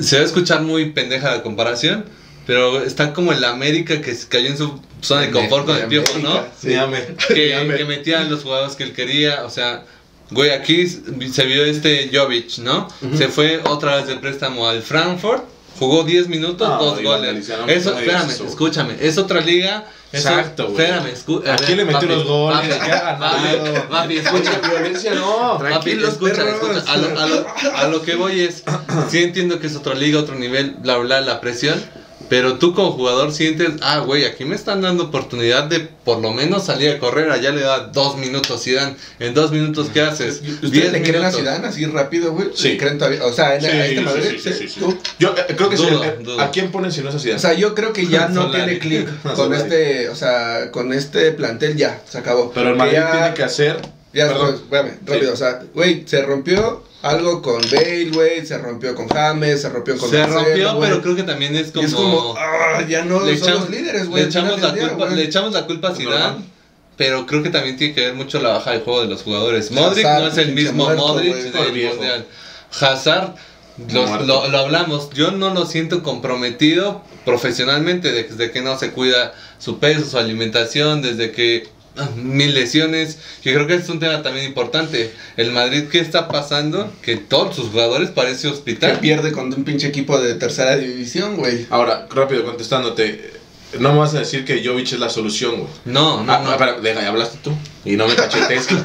[0.00, 2.04] Se va a escuchar muy pendeja la comparación,
[2.46, 5.86] pero está como el América que se cayó en su zona de confort con el
[5.86, 6.44] piojo, ¿no?
[6.60, 6.74] Sí.
[7.28, 9.84] Que, que metía a los jugadores que él quería, o sea,
[10.30, 12.88] güey, aquí se vio este Jovic, ¿no?
[13.02, 13.16] Ujú.
[13.16, 15.44] Se fue otra vez de préstamo al Frankfurt,
[15.86, 17.48] jugó 10 minutos, No, dos goles.
[17.66, 18.44] Eso, espérame, eso.
[18.46, 19.84] escúchame, es otra liga.
[20.12, 20.84] eso- Exacto, güey.
[20.84, 22.58] Espérame, escu- ¿A quién le metió los goles?
[22.68, 23.88] papi, ¿Qué ha ganado?
[23.88, 25.58] papi, escucha, violencia no.
[25.58, 26.84] Papi, escucha, escucha.
[26.92, 28.62] A lo, a lo- a lo que voy es,
[29.10, 31.82] sí entiendo que es otra liga, otro nivel, bla, bla, la presión,
[32.28, 36.32] Pero tú como jugador sientes, ah, güey, aquí me están dando oportunidad de por lo
[36.32, 37.30] menos salir a correr.
[37.30, 38.96] Allá le da dos minutos Zidane.
[39.18, 40.42] En dos minutos, ¿qué haces?
[40.62, 41.30] ¿Ustedes le creen a.
[41.30, 42.48] Zidane así rápido, güey?
[42.54, 42.70] Sí.
[42.70, 43.24] ¿Le creen todavía?
[43.24, 44.58] O sea, en- Sí, a este sí, Madrid, sí, sí, ¿sí?
[44.58, 44.80] sí, sí.
[44.80, 44.98] ¿Tú?
[45.18, 45.84] Yo eh, creo que sí.
[45.86, 46.40] Dudo, eh, dudo.
[46.40, 47.30] ¿A quién ponen si no es así?
[47.30, 48.64] O sea, yo creo que ya no Solari.
[48.64, 52.50] tiene clic con este, o sea, con este plantel ya, se acabó.
[52.52, 53.76] Pero el Madrid ya- tiene que hacer.
[54.14, 54.46] Ya, Perdón.
[54.48, 55.32] pues, espérame, rápido, Sí.
[55.32, 59.96] o sea, güey, se rompió algo con Bale, güey, se rompió con James, se rompió
[59.98, 61.86] con Se Marcelo, rompió, pero creo que también es Y como...
[61.86, 64.22] es como, ah, ya no le son echamos, los líderes, güey.
[64.22, 66.44] le echamos la día, culpa, le echamos la culpa a Zidane,
[66.96, 69.70] pero creo que también tiene que ver mucho la baja de juego de los jugadores.
[69.72, 71.94] Modric Hazard, no es el mismo muerto, Modric güey, del viejo.
[71.96, 72.26] mundial.
[72.80, 73.34] Hazard
[73.92, 79.32] lo, lo, lo hablamos, yo no lo siento comprometido profesionalmente desde que no se cuida
[79.58, 81.68] su peso, su alimentación, desde que
[82.16, 83.18] mil lesiones.
[83.42, 85.12] Yo creo que es un tema también importante.
[85.36, 86.92] El Madrid, ¿qué está pasando?
[87.02, 88.98] Que todos sus jugadores parece Que hospital.
[89.00, 91.66] pierde contra un pinche equipo de tercera división, güey.
[91.70, 93.32] Ahora, rápido contestándote.
[93.78, 95.70] No me vas a decir que Jovic es la solución, güey.
[95.86, 96.52] No, no, Ah, no.
[96.52, 97.52] espera, deja, ya hablaste tú.
[97.86, 98.68] Y no me cachetes.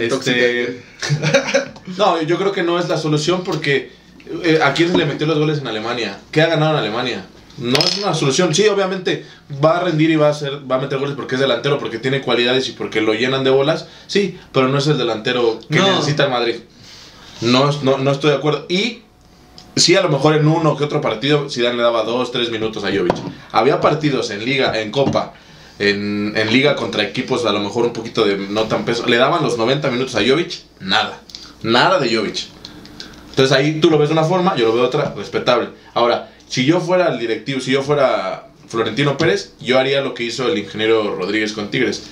[0.00, 0.82] Este,
[1.96, 3.90] no, yo creo que no es la solución porque
[4.44, 6.18] eh, ¿a quién se le metió los goles en Alemania?
[6.30, 7.24] ¿Qué ha ganado en Alemania?
[7.58, 8.54] No es una solución.
[8.54, 9.24] Sí, obviamente
[9.64, 11.98] va a rendir y va a hacer, va a meter goles porque es delantero, porque
[11.98, 13.86] tiene cualidades y porque lo llenan de bolas.
[14.06, 15.88] Sí, pero no es el delantero que No.
[15.96, 16.56] necesita el Madrid.
[17.40, 18.66] No, no, no estoy de acuerdo.
[18.68, 19.02] Y
[19.76, 22.84] sí, a lo mejor en uno que otro partido Zidane le daba dos, tres minutos
[22.84, 23.14] a Jovic.
[23.52, 25.34] Había partidos en liga, en copa,
[25.78, 29.06] en, en liga contra equipos a lo mejor un poquito de no tan peso.
[29.06, 31.20] Le daban los 90 minutos a Jovic, nada.
[31.62, 32.46] Nada de Jovic.
[33.30, 35.68] Entonces ahí tú lo ves de una forma, yo lo veo de otra, respetable.
[35.94, 40.24] Ahora, si yo fuera el directivo, si yo fuera Florentino Pérez, yo haría lo que
[40.24, 42.04] hizo el ingeniero Rodríguez con Tigres.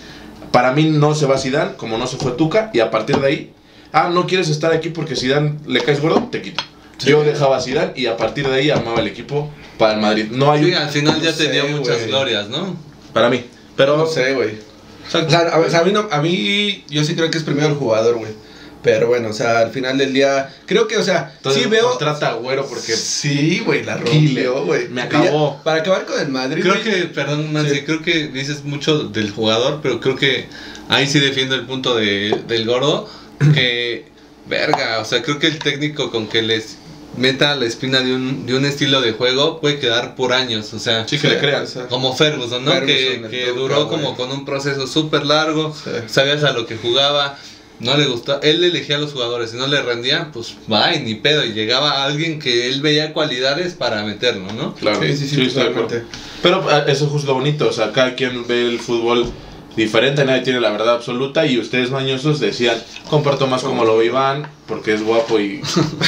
[0.53, 3.27] Para mí no se va Zidane, como no se fue Tuca, y a partir de
[3.27, 3.53] ahí,
[3.93, 6.63] ah, no quieres estar aquí porque Zidane le caes gordo, te quito.
[7.01, 10.27] Yo dejaba a Zidane y a partir de ahí amaba el equipo para el Madrid.
[10.31, 12.77] No hay Sí, un- al final ya no te dio sé, muchas glorias, ¿no?
[13.13, 13.45] para mí.
[13.77, 14.53] Pero No sé, güey.
[15.07, 17.37] O sea, a, ver, o sea, a mí no- a mí, yo sí creo que
[17.39, 18.33] es primero el jugador, güey.
[18.87, 21.97] Pero bueno, o sea, al final del día, creo que, o sea, entonces sí veo.
[21.99, 24.89] trata a Güero porque Sí, güey, la rompió, güey.
[24.89, 25.57] Me acabó.
[25.59, 27.83] ya, Para acabar con el Madrid, Creo que, perdón, Mansi, Sí.
[27.83, 30.47] creo que dices mucho del jugador, pero creo que
[30.89, 33.09] ahí sí defiendo el punto de, del gordo.
[33.55, 34.07] Que,
[34.49, 36.77] verga, o sea, creo que el técnico con que les
[37.17, 40.79] meta la espina de un, de un estilo de juego puede quedar por años, o
[40.79, 41.09] sea.
[41.09, 41.65] sí que le crean.
[41.89, 42.71] Como Ferguson, ¿no?
[42.73, 45.91] Ferguson, que duró como con un proceso súper largo, Sí.
[46.07, 47.39] sabías a lo que jugaba,
[47.81, 51.15] no le gustaba, él elegía a los jugadores, si no le rendía, pues bye, ni
[51.15, 54.75] pedo, y llegaba alguien que él veía cualidades para meterlo, ¿no?
[54.75, 55.83] Claro, Sí, sí, sí, estoy de acuerdo.
[55.89, 56.17] totalmente.
[56.43, 59.31] Pero ah, eso es justo lo bonito, o sea, cada quien ve el fútbol
[59.77, 62.77] diferente, nadie tiene la verdad absoluta y ustedes mañosos decían,
[63.09, 65.63] comparto más como lo Iván, porque es guapo y,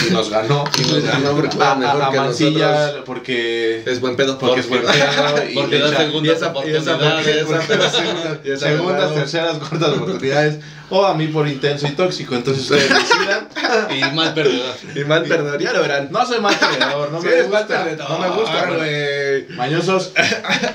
[0.09, 0.65] y nos ganó.
[0.79, 4.37] Y nos ganó porque a, mejor a que Mancilla, porque, Es buen pedo.
[4.39, 7.47] porque es buen pedo y Porque da segundas esa- oportunidades.
[8.45, 10.59] esa- segundas, terceras, cuartas oportunidades,
[10.91, 13.49] o a mí por intenso y tóxico, entonces ustedes decidan.
[13.95, 14.75] y mal perdedor.
[14.95, 16.09] Y mal perdedor, ya lo verán.
[16.11, 19.49] No soy mal perdedor, no Sí, me gusta, perdedor, no me gusta, güey.
[19.57, 20.13] Mañosos,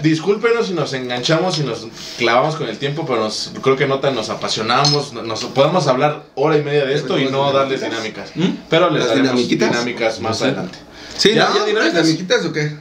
[0.02, 4.00] discúlpenos si nos enganchamos y nos clavamos con el tiempo, pero nos, creo que no
[4.00, 7.82] tan nos apasionamos, no- nos podemos hablar hora y media de esto y no darles
[7.82, 8.32] dinámicas.
[8.70, 9.70] Pero les ¿Las daremos dinamiquitas?
[9.72, 10.44] dinámicas más Sí.
[10.46, 10.78] adelante.
[11.18, 11.36] Sí, ¿Ya?
[11.36, 11.94] ¿Ya, ¿Ya dinámicas?
[12.06, 12.76] ¿Dinamiquitas o qué?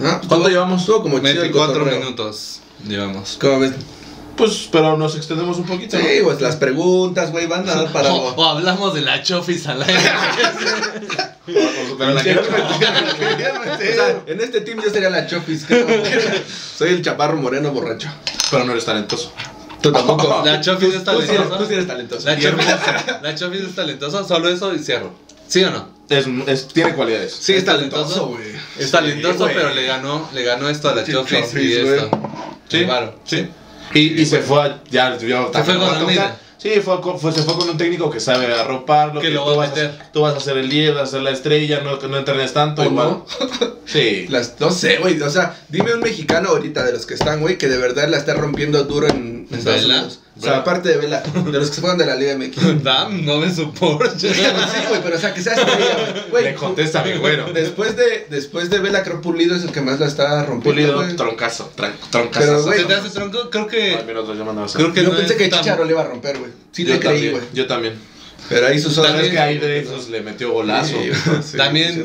[0.00, 0.20] ¿Ah?
[0.26, 0.80] ¿Cuánto llevamos?
[0.80, 1.98] Estuvo como chido el 24 cotorreo.
[2.00, 3.36] minutos llevamos.
[3.40, 3.72] ¿Cómo ves?
[4.36, 5.98] Pues, pero nos extendemos un poquito.
[5.98, 6.02] ¿no?
[6.04, 9.82] Sí, pues las preguntas, güey, van a dar para O, hablamos de la chofis al
[9.82, 10.00] aire.
[14.26, 15.66] En este team yo sería la Chofis.
[16.76, 18.08] Soy el chaparro moreno borracho.
[18.50, 19.32] Pero no eres talentoso.
[19.82, 20.42] Tú tampoco.
[20.44, 21.58] La Chofis es talentosa.
[21.58, 22.26] tú sí eres talentoso.
[22.26, 22.66] La chofis,
[23.22, 25.12] la chofis es talentosa, solo eso y cierro.
[25.48, 25.88] ¿Sí o no?
[26.08, 27.32] Es, es- tiene cualidades.
[27.38, 28.02] Sí, es ¿Es talentoso?
[28.04, 28.52] talentoso, güey.
[28.78, 32.10] Es talentoso, pero le ganó, le ganó esto a la chofis, Chofis, y esto.
[32.68, 33.14] Sí, El varo.
[33.24, 33.48] sí.
[33.94, 36.36] Y, y se fue a, ya, ya Se fue con Almeida.
[36.62, 39.20] Sí, fue, fue- se fue con un técnico que sabe arroparlo.
[39.20, 41.22] Que lo va tú, a vas tú vas a hacer el 10, vas a ser
[41.22, 42.82] la estrella, no, no entrenes tanto.
[42.82, 43.08] ¿O igual.
[43.08, 43.26] no?
[43.84, 44.26] Sí.
[44.28, 45.20] Las, no sé, güey.
[45.20, 48.16] O sea, dime un mexicano ahorita de los que están, güey, que de verdad la
[48.16, 49.94] está rompiendo duro en Estados ¿Vela?
[49.96, 50.20] Unidos.
[50.38, 52.82] O sea, aparte de Vela, de los que se fueron de la Liga MX.
[52.82, 54.32] Dam, no me Porsche.
[54.32, 54.40] Sí,
[54.88, 56.30] güey, pero o sea, que sea estrella, güey.
[56.30, 56.44] güey.
[56.44, 57.52] Le contesta mi güero.
[57.52, 60.94] Después de, después de Vela, creo Pulido es el que más la está rompiendo.
[60.94, 61.70] Pulido, troncazo,
[62.10, 62.30] troncazo.
[62.32, 63.50] Pero, güey, ¿Se te hace tronco?
[63.50, 63.96] Creo que.
[63.96, 64.80] Ay, mira, otro ya mandaba a hacer.
[64.80, 66.50] Creo que Yo no pensé es que Chicharo le iba a romper, güey.
[66.72, 67.44] Sí yo le creí, también, güey.
[67.52, 67.94] yo también.
[68.48, 70.96] Pero ahí sus También Es que ahí Dreyfus le metió golazo.
[71.56, 72.04] También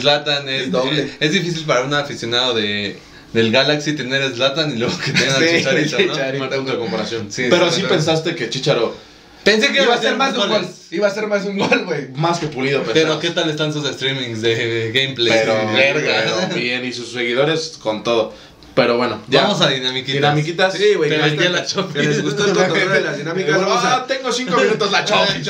[0.00, 1.02] Zlatan es, Es doble.
[1.02, 2.96] es, es difícil para un aficionado de,
[3.34, 6.12] del Galaxy tener Zlatan y luego que tengan Sí, a Chicharito, ¿no?
[6.14, 6.44] Chicharito.
[6.44, 7.30] Mal punto de comparación.
[7.30, 8.96] Sí, Pero sí, pensaste que Chicharo
[9.44, 10.66] Pensé que Iba a ser más de un gol.
[10.90, 12.08] Iba a ser más un gol, güey.
[12.14, 13.20] Más que pulido, Pero pesado.
[13.20, 15.38] ¿qué tal están sus streamings de gameplay?
[15.38, 16.14] Pero, verga.
[16.48, 18.32] pero bien, y sus seguidores con todo.
[18.74, 19.42] Pero bueno, ya.
[19.42, 20.14] Vamos a dinamiquitas.
[20.14, 20.72] Dinamiquitas.
[20.74, 21.10] Sí, güey.
[21.10, 21.92] Te que vendía hasta- la Chofi.
[21.92, 23.60] Que les gustó el cotorreo de las dinámicas.
[23.60, 25.42] Vamos Ah, a, tengo cinco minutos la chofi.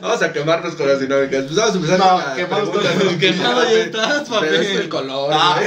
[0.00, 1.44] vamos a quemarnos con las dinámicas.
[1.44, 2.06] Pues vamos a empezar No,
[2.72, 4.46] con la las- Quemado ya estás, papi.
[4.50, 5.60] Pero es el color, Ah.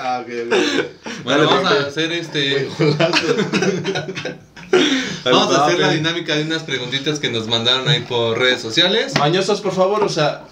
[0.00, 0.54] Ah, ok, ok.
[1.24, 2.68] Bueno, Dale, vamos a hacer este.
[5.24, 9.14] Vamos a hacer la dinámica de unas preguntitas que nos mandaron ahí por redes sociales.
[9.18, 10.42] Mañosos, por favor, o sea,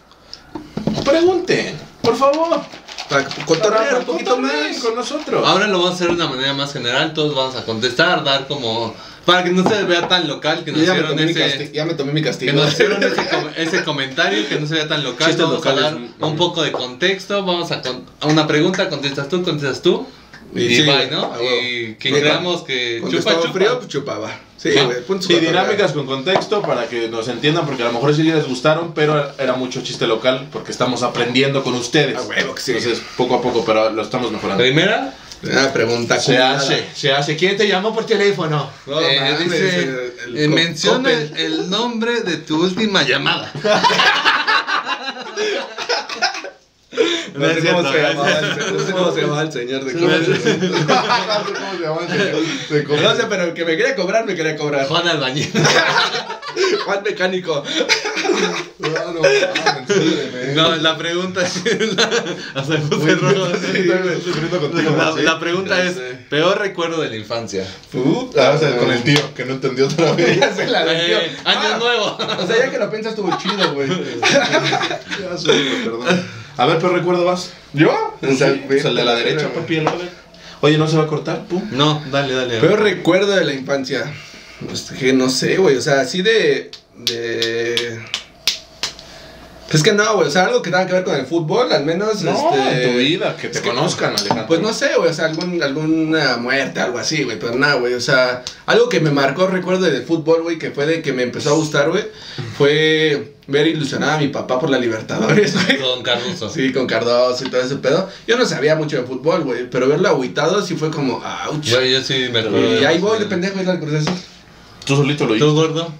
[1.04, 2.60] pregunten, por favor.
[3.08, 4.78] Para cotorrear un poquito más.
[4.82, 5.46] con nosotros.
[5.46, 7.12] Ahora lo vamos a hacer de una manera más general.
[7.14, 8.94] Todos vamos a contestar, dar como.
[9.26, 11.70] Para que no se vea tan local, que nos ya me, hicieron mi ese.
[11.74, 12.52] ya me tomé mi Que castigo.
[12.52, 15.26] nos hicieron ese, com- ese comentario, que no se vea tan local.
[15.26, 17.44] Chistes vamos locales, a dar un poco de contexto.
[17.44, 20.06] Vamos a, con- a una pregunta, contestas tú, contestas tú.
[20.54, 21.24] Y, sí, bye, ¿no?
[21.24, 21.44] a huevo.
[21.62, 23.52] Y quien Sí, creamos que Cuando chupa, chupa.
[23.52, 24.40] frío, pues chupaba.
[24.56, 24.88] Sí, Ah.
[25.20, 28.94] Sí, dinámicas con contexto para que nos entiendan, porque a lo mejor sí les gustaron,
[28.94, 32.16] pero era mucho chiste local, porque estamos aprendiendo con ustedes.
[32.16, 32.72] A huevo que sí.
[32.72, 34.62] Entonces, poco a poco, pero lo estamos mejorando.
[34.62, 36.18] Primera, Una pregunta.
[36.18, 37.36] Se hace, se hace.
[37.36, 38.70] ¿Quién te llamó por teléfono?
[38.86, 43.52] No, eh, mames, dice, el- el eh, co- menciona el nombre de tu última llamada.
[47.34, 49.92] No sé cómo se llamaba el no sé cómo se llamaba el señor de.
[49.92, 50.24] ¿Cómo se?
[52.68, 52.82] Se.
[52.84, 54.86] No sé, pero el que me quería cobrar, me quería cobrar.
[54.86, 55.50] Juan Albañil.
[56.84, 57.62] Juan Mecánico.
[58.78, 59.20] No, no,
[60.54, 61.62] No, la pregunta es.
[62.54, 63.46] Hasta me puse rojo.
[64.24, 65.22] Sufriendo contigo, La, sí.
[65.22, 65.96] la pregunta es:
[66.28, 67.66] peor recuerdo de la infancia.
[68.38, 70.38] Ah, o sea, con el tío, que no entendió otra vez.
[70.40, 71.18] Ya se la vendió.
[71.18, 72.18] Eh, año Ah, nuevo.
[72.42, 73.88] O sea, ya que lo piensas, estuvo chido, güey.
[74.20, 75.50] Ya sé,
[75.84, 76.06] perdón.
[76.58, 77.52] A ver, pero recuerdo vas.
[77.72, 77.90] ¿Yo?
[78.22, 79.88] O sea, el de la derecha, papi, el.
[80.62, 81.44] Oye, ¿no se va a cortar?
[81.44, 81.62] Pum.
[81.72, 82.58] No, dale, dale.
[82.60, 84.10] Peor recuerdo de la infancia.
[84.64, 85.76] Pues que no sé, güey.
[85.76, 86.70] O sea, así de.
[86.96, 88.00] de.
[89.70, 90.28] Pues que no, güey.
[90.28, 92.22] O sea, algo que tenga que ver con el fútbol, al menos.
[92.22, 94.46] No, este, en tu vida, que te que- conozcan, Alejandro.
[94.46, 97.94] Pues no sé, güey, o sea, algún, alguna muerte, algo así, güey, pero nada, güey,
[97.94, 101.24] o sea, algo que me marcó, recuerdo del fútbol, güey, que fue de que me
[101.24, 102.04] empezó a gustar, güey,
[102.56, 105.78] fue ver ilusionada a mi papá por la Libertadores, güey.
[105.80, 106.48] Con Cardoso.
[106.48, 108.08] Sí, con Cardoso y todo ese pedo.
[108.28, 111.64] Yo no sabía mucho de fútbol, güey, pero verlo agüitado sí fue como, ouch.
[111.64, 112.80] Yo, yo sí me acuerdo.
[112.80, 114.04] Y ahí voy de pendejo y la cruz.
[114.86, 115.50] Tú solito lo ¿Tú, dices.
[115.52, 115.92] gordo?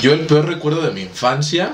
[0.00, 1.72] Yo el peor recuerdo de mi infancia.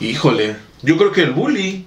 [0.00, 0.56] Híjole.
[0.82, 1.84] Yo creo que el bully.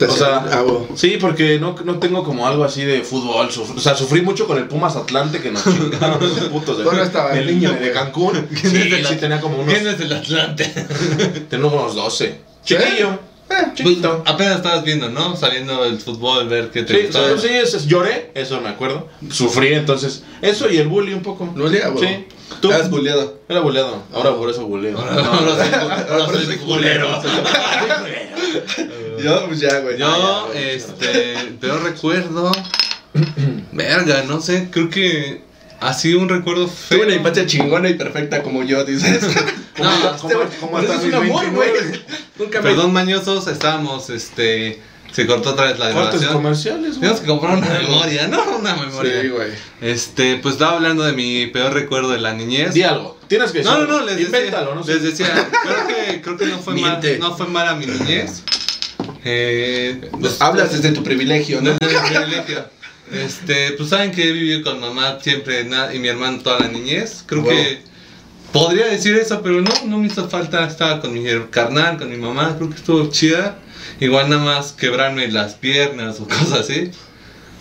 [0.00, 0.64] O sea,
[0.96, 3.50] sí, porque no, no tengo como algo así de fútbol.
[3.52, 6.84] suf- o sea, sufrí mucho con el Pumas Atlante que nos chingaron esos putos de,
[6.84, 7.92] Tú no estabas el niño, niño de.
[7.92, 8.48] Cancún.
[8.60, 10.64] ¿Quién Sí, de sí, tenía como unos, ¿Quién es el Atlante?
[11.48, 12.40] tenía unos 12.
[12.64, 13.18] Chiquillo.
[13.52, 14.22] Eh, chiquito.
[14.22, 15.36] Pues, apenas estabas viendo, ¿no?
[15.36, 17.38] Saliendo del fútbol, ver qué te Sí, gustaba.
[17.38, 19.08] sí, sí, eso es- lloré, eso me acuerdo.
[19.30, 20.22] Sufrí entonces.
[20.40, 21.50] Eso y el bully un poco.
[21.54, 22.08] ¿No olía, güey?
[22.08, 22.26] Sí.
[22.60, 22.70] ¿Tú?
[22.90, 23.40] Bulleado.
[23.48, 24.02] Era buleado.
[24.12, 24.98] Ahora por eso buleo.
[24.98, 27.08] Ahora, ahora soy, culero.
[29.22, 29.98] Yo, pues ya, güey.
[29.98, 32.50] Yo, Ah, este, peor recuerdo.
[33.72, 35.42] Verga, no sé, creo que
[35.82, 36.98] así un recuerdo feo.
[36.98, 39.20] Tuve una infancia chingona y perfecta como yo, dices.
[39.76, 39.90] ¿Cómo,
[40.60, 41.70] No, Por eso hasta es un amor, güey.
[41.72, 42.04] 29?
[42.38, 42.68] Nunca me...
[42.70, 44.80] Perdón, mañosos, estábamos, este,
[45.12, 46.32] se cortó otra vez la Cortes grabación.
[46.32, 47.00] comerciales, güey.
[47.00, 48.56] Tenemos que comprar una memoria, ¿no?
[48.58, 49.20] Una memoria.
[49.22, 49.50] Sí, güey.
[49.80, 52.74] Este, pues estaba hablando de mi peor recuerdo de la niñez.
[52.74, 53.18] Di algo.
[53.28, 54.00] Tienes que No, no, decirlo.
[54.00, 54.92] no, les Invéntalo, decía, no sé.
[54.94, 58.42] les decía, creo que, creo que no fue mal, no fue mala mi niñez.
[59.24, 61.72] Eh, pues, Hablas desde tu privilegio, ¿no?
[61.80, 62.64] desde el privilegio.
[63.10, 67.22] Este, pues saben que he vivido con mamá siempre y mi hermano toda la niñez.
[67.26, 67.50] Creo Huevo.
[67.58, 67.82] que
[68.52, 70.66] podría decir eso, pero no, no me hizo falta.
[70.66, 73.58] Estaba con mi carnal, con mi mamá, creo que estuvo chida.
[74.00, 76.90] Igual nada más quebrarme las piernas o cosas así.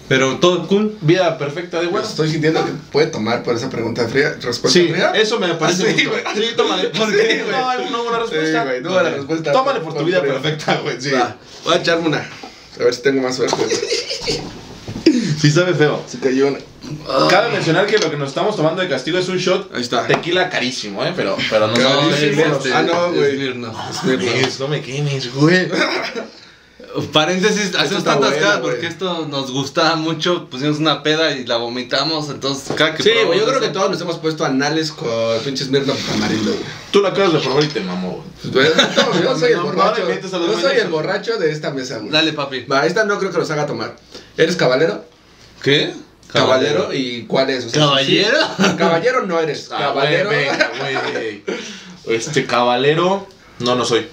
[0.07, 0.97] Pero todo cool.
[1.01, 2.05] Vida perfecta de bueno.
[2.05, 4.35] estoy sintiendo que puede tomar por esa pregunta fría.
[4.41, 5.11] ¿Respuesta Sí, fría?
[5.11, 6.21] eso me parece Ah, sí, güey.
[6.35, 6.89] Sí, tómale.
[6.89, 7.45] ¿Por Sí, qué?
[7.49, 8.61] No, hay una respuesta.
[8.63, 9.51] Sí, güey, no buena respuesta.
[9.53, 10.33] Tómale por tu vida fría.
[10.33, 10.99] perfecta, güey.
[11.01, 11.11] Sí.
[11.11, 12.17] Va, voy a echarme una.
[12.79, 13.55] A ver si tengo más suerte.
[15.39, 16.03] Sí sabe feo.
[16.07, 16.59] Se cayó una.
[17.29, 20.07] Cabe mencionar que lo que nos estamos tomando de castigo es un shot Ahí está.
[20.07, 21.13] tequila carísimo, ¿eh?
[21.15, 23.35] Pero, pero no, No, no, es es este- Ah, no, güey.
[23.35, 23.75] Smirnoff.
[24.01, 24.59] Smirnoff.
[24.59, 25.67] No me quemes, güey.
[27.13, 30.47] Paréntesis, hacemos tantas caras porque esto nos gustaba mucho.
[30.49, 32.29] Pusimos una peda y la vomitamos.
[32.29, 35.09] Entonces, cada que Sí, güey, yo probamos creo que todos nos hemos puesto anales con
[35.45, 36.63] pinches Mirna Tamarindo, güey.
[36.91, 38.67] Tú lo acabas de probar y te mamó, güey.
[38.95, 40.03] No, Yo soy el No, borracho.
[40.07, 42.09] los Yo soy el borracho de esta mesa, güey.
[42.11, 42.65] Dale, papi.
[42.65, 43.95] Va, esta no creo que los haga tomar.
[44.37, 45.05] ¿Eres caballero?
[45.63, 45.93] ¿Qué?
[46.33, 46.93] ¿Caballero?
[46.93, 47.65] ¿Y cuál es?
[47.65, 48.37] O sea, ¿Caballero?
[48.57, 48.63] sí.
[48.77, 49.69] Caballero no eres.
[49.71, 50.29] Ah, Caballero.
[50.29, 50.71] güey, venga,
[51.13, 51.43] güey.
[52.07, 53.27] Este caballero.
[53.59, 54.07] No, no soy.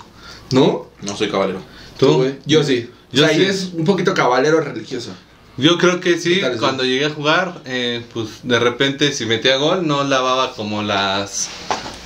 [0.50, 0.90] ¿No?
[1.00, 1.60] No soy caballero.
[1.98, 2.36] Tú, güey.
[2.46, 2.90] Yo sí.
[3.12, 3.42] Yo o sea, sí.
[3.42, 5.12] y es un poquito caballero religioso.
[5.56, 9.88] Yo creo que sí, cuando llegué a jugar, eh, pues de repente si metía gol
[9.88, 11.48] no lavaba como las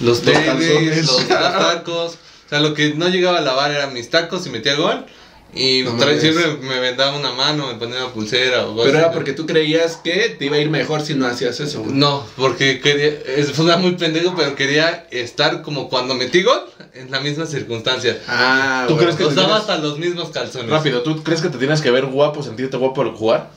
[0.01, 2.13] los Los tenis, los, los tacos.
[2.13, 5.05] O sea, lo que no llegaba a lavar eran mis tacos y metía gol.
[5.55, 6.21] Y No tra- mames.
[6.23, 9.45] siempre me vendaba una mano, me ponía una pulsera o cosas Pero era porque tú
[9.45, 11.93] creías que te iba a ir mejor si no hacías eso, güey.
[11.95, 16.63] No, porque quería, es fue muy pendejo, pero quería estar como cuando metí gol,
[16.95, 18.19] en la misma circunstancia.
[18.29, 19.05] Ah, ¿Tú güey.
[19.05, 20.71] crees que te Usaba tienes- hasta los mismos calzones.
[20.71, 23.51] Rápido, ¿tú crees que te tienes que ver guapo, sentirte guapo al jugar?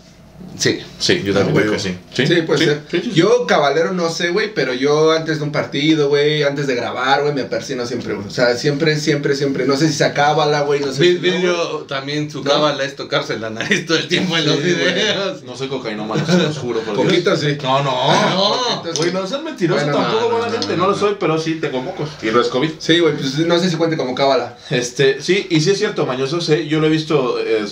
[0.57, 0.79] Sí.
[0.99, 1.97] Sí, yo Ah, también creo que sí.
[2.13, 2.81] Sí, puede ser.
[2.89, 3.11] sí, sí.
[3.13, 7.23] Yo, caballero, no sé, güey, pero yo antes de un partido, güey, antes de grabar,
[7.23, 8.25] güey, me persino siempre, güey.
[8.25, 9.65] O sea, siempre, siempre, siempre.
[9.65, 11.17] No sé si se acaba la, güey, no sé Vi- si.
[11.17, 11.53] vi no,
[11.87, 12.49] también su ¿No?
[12.51, 15.43] cábala es tocarse la nariz todo el tiempo en los Sí, videos.
[15.43, 16.79] No soy cocainómano, se los juro.
[16.79, 17.05] por Dios.
[17.05, 17.57] Poquito sí.
[17.61, 18.29] No, no.
[18.29, 18.55] No.
[18.77, 19.13] Poquito, Güey, sí.
[19.13, 20.67] no seas mentiroso Bueno, tampoco, no, buena no, gente.
[20.67, 20.91] no, No, no.
[20.93, 22.09] lo soy, pero sí tengo mocos.
[22.23, 22.69] Y no es COVID.
[22.79, 24.57] Sí, güey, pues no sé si cuente como cábala.
[24.69, 27.65] Este, sí, y sí es cierto, Mañoso, sé, yo lo he visto eh,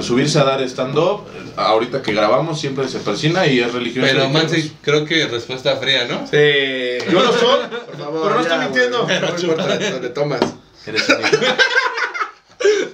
[0.00, 1.24] subirse a dar stand-up.
[1.58, 4.06] Ahorita que grabamos siempre se persina y es religioso.
[4.08, 6.24] Pero Mansi, creo que respuesta fría, ¿no?
[6.26, 7.04] Sí.
[7.10, 9.06] Yo lo soy, Por favor, pero no ya, estoy mintiendo.
[9.08, 10.40] No importa, donde tomas.
[10.86, 11.54] Eres un hijo.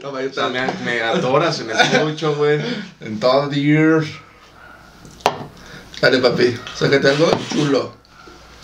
[0.01, 0.49] Toma, ahí O sea, está.
[0.49, 2.59] me, me atoras en el mucho, güey.
[3.01, 4.03] En todo the year.
[6.01, 6.57] Dale, papi.
[6.75, 7.93] Sácate algo chulo.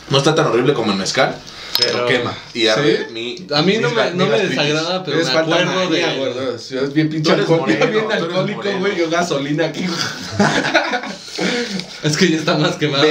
[0.08, 1.36] No está tan horrible como el mezcal,
[1.78, 2.36] pero, Pero- quema.
[2.54, 3.46] Y arde mi.
[3.54, 6.58] A mí no me, no me desagrada, pero Es me acuerdo de...
[6.58, 8.96] Si es bien pinche alcohólico, bien alcohólico, güey.
[8.96, 9.86] Yo gasolina aquí.
[12.02, 13.04] Es que ya está más quemado.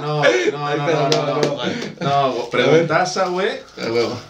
[0.00, 2.34] No, no, no, no, no, no.
[2.34, 3.48] No, preguntaza, güey.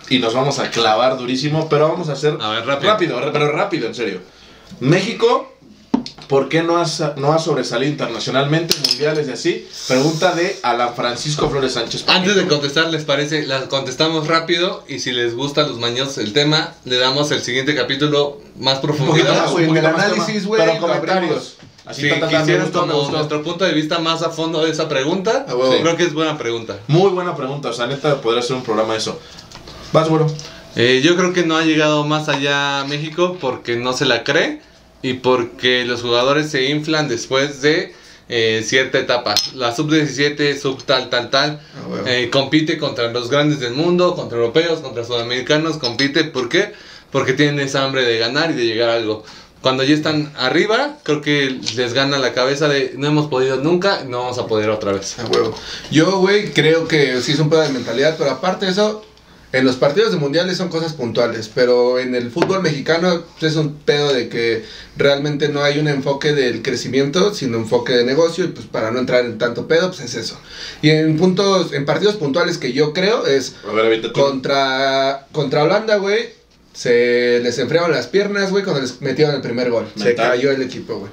[0.09, 2.91] Y nos vamos a clavar durísimo, pero vamos a hacer A ver, rápido.
[2.93, 4.21] rápido, pero rápido, en serio.
[4.81, 5.57] México,
[6.29, 6.87] ¿por qué no ha,
[7.17, 9.69] no ha sobresalido internacionalmente, mundiales y así?
[9.88, 12.05] Pregunta de Alan Francisco Flores Sánchez.
[12.07, 13.47] Antes de contestar, ¿les parece?
[13.47, 17.43] Las contestamos rápido y si les gusta a los maños el tema, le damos el
[17.43, 21.57] siguiente capítulo más más, güey, en el análisis, güey, Pero comentarios.
[21.85, 23.17] Así Si ta, ta, ta, me quisieran gustó, me como gustó.
[23.17, 25.75] nuestro punto de vista más a fondo de esa pregunta, A huevo.
[25.81, 26.79] creo que es buena pregunta.
[26.87, 29.19] Muy buena pregunta, o sea, neta, podría ser un programa de eso.
[29.93, 30.27] Vas, bueno.
[30.77, 34.23] Eh, yo creo que no ha llegado más allá a México porque no se la
[34.23, 34.61] cree
[35.02, 37.94] y porque los jugadores se inflan después de
[38.28, 39.34] eh, cierta etapa.
[39.54, 42.06] La sub-17, sub tal, tal, tal, A huevo.
[42.06, 46.24] eh, compite contra los grandes del mundo, contra europeos, contra sudamericanos, compite.
[46.24, 46.72] ¿Por qué?
[47.11, 49.24] Porque tienen esa hambre de ganar y de llegar a algo.
[49.62, 54.04] Cuando ya están arriba, creo que les gana la cabeza de no hemos podido nunca,
[54.04, 55.18] no vamos a poder otra vez.
[55.18, 55.52] A huevo.
[55.90, 59.04] Yo, güey, creo que sí es un pedo de mentalidad, pero aparte de eso,
[59.52, 63.74] en los partidos de mundiales son cosas puntuales, pero en el fútbol mexicano es un
[63.76, 64.64] pedo de que
[64.96, 68.98] realmente no hay un enfoque del crecimiento, sino enfoque de negocio, y pues para no
[68.98, 70.38] entrar en tanto pedo, pues es eso.
[70.82, 75.96] Y en puntos, en partidos puntuales que yo creo es A ver, contra, contra Holanda,
[75.96, 76.38] güey.
[76.79, 79.88] Se les enfriaron las piernas, güey, cuando les metieron el primer gol.
[79.97, 81.11] Se cayó el equipo, güey.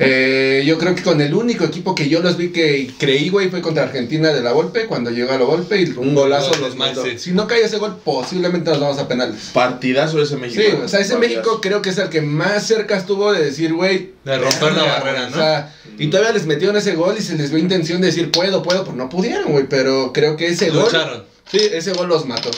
[0.00, 3.48] Eh, yo creo que con el único equipo que yo los vi que creí, güey,
[3.48, 6.60] fue contra Argentina de la golpe, cuando llegó a la golpe y un golazo Gol
[6.60, 6.74] los.
[6.74, 7.20] Maxi.
[7.20, 9.50] Si no cae ese gol, posiblemente nos vamos a penales.
[9.52, 10.60] Partidazo ese México.
[10.60, 11.18] Sí, o sea, ese Partidazo.
[11.20, 14.10] México creo que es el que más cerca estuvo de decir, güey.
[14.24, 15.36] De romper la barrera, ¿no?
[15.36, 18.32] O sea, y todavía les metieron ese gol y se les vio intención de decir,
[18.32, 20.86] puedo, puedo, pues no pudieron, güey, pero creo que ese gol.
[20.86, 21.22] Lucharon.
[21.48, 22.50] Sí, ese gol los mató.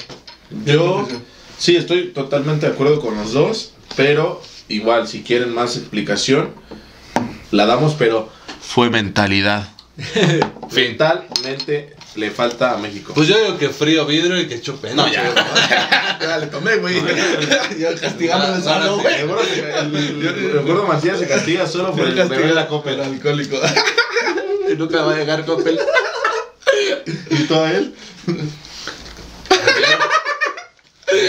[0.65, 1.07] Yo
[1.59, 6.51] sí estoy totalmente de acuerdo con los dos, pero igual si quieren más explicación
[7.51, 9.69] la damos, pero fue mentalidad.
[10.73, 13.13] Mentalmente le falta a México.
[13.15, 14.95] Pues yo digo que frío vidrio y que chupen.
[14.97, 15.35] No, ya.
[16.21, 17.01] Ya le tomé, güey.
[17.01, 19.23] Van a solo, güey.
[20.65, 22.91] Gordo Macías se castiga solo por el bebé de la copa.
[22.91, 23.57] El alcohólico.
[24.71, 25.79] y nunca va a llegar Coppel.
[27.31, 27.95] Y todo él.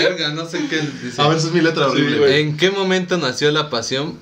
[0.10, 1.22] Verga, no sé qué dice.
[1.22, 2.18] A ver, esa es mi letra horrible.
[2.20, 2.42] güey.
[2.42, 4.18] ¿En qué momento nació la pasión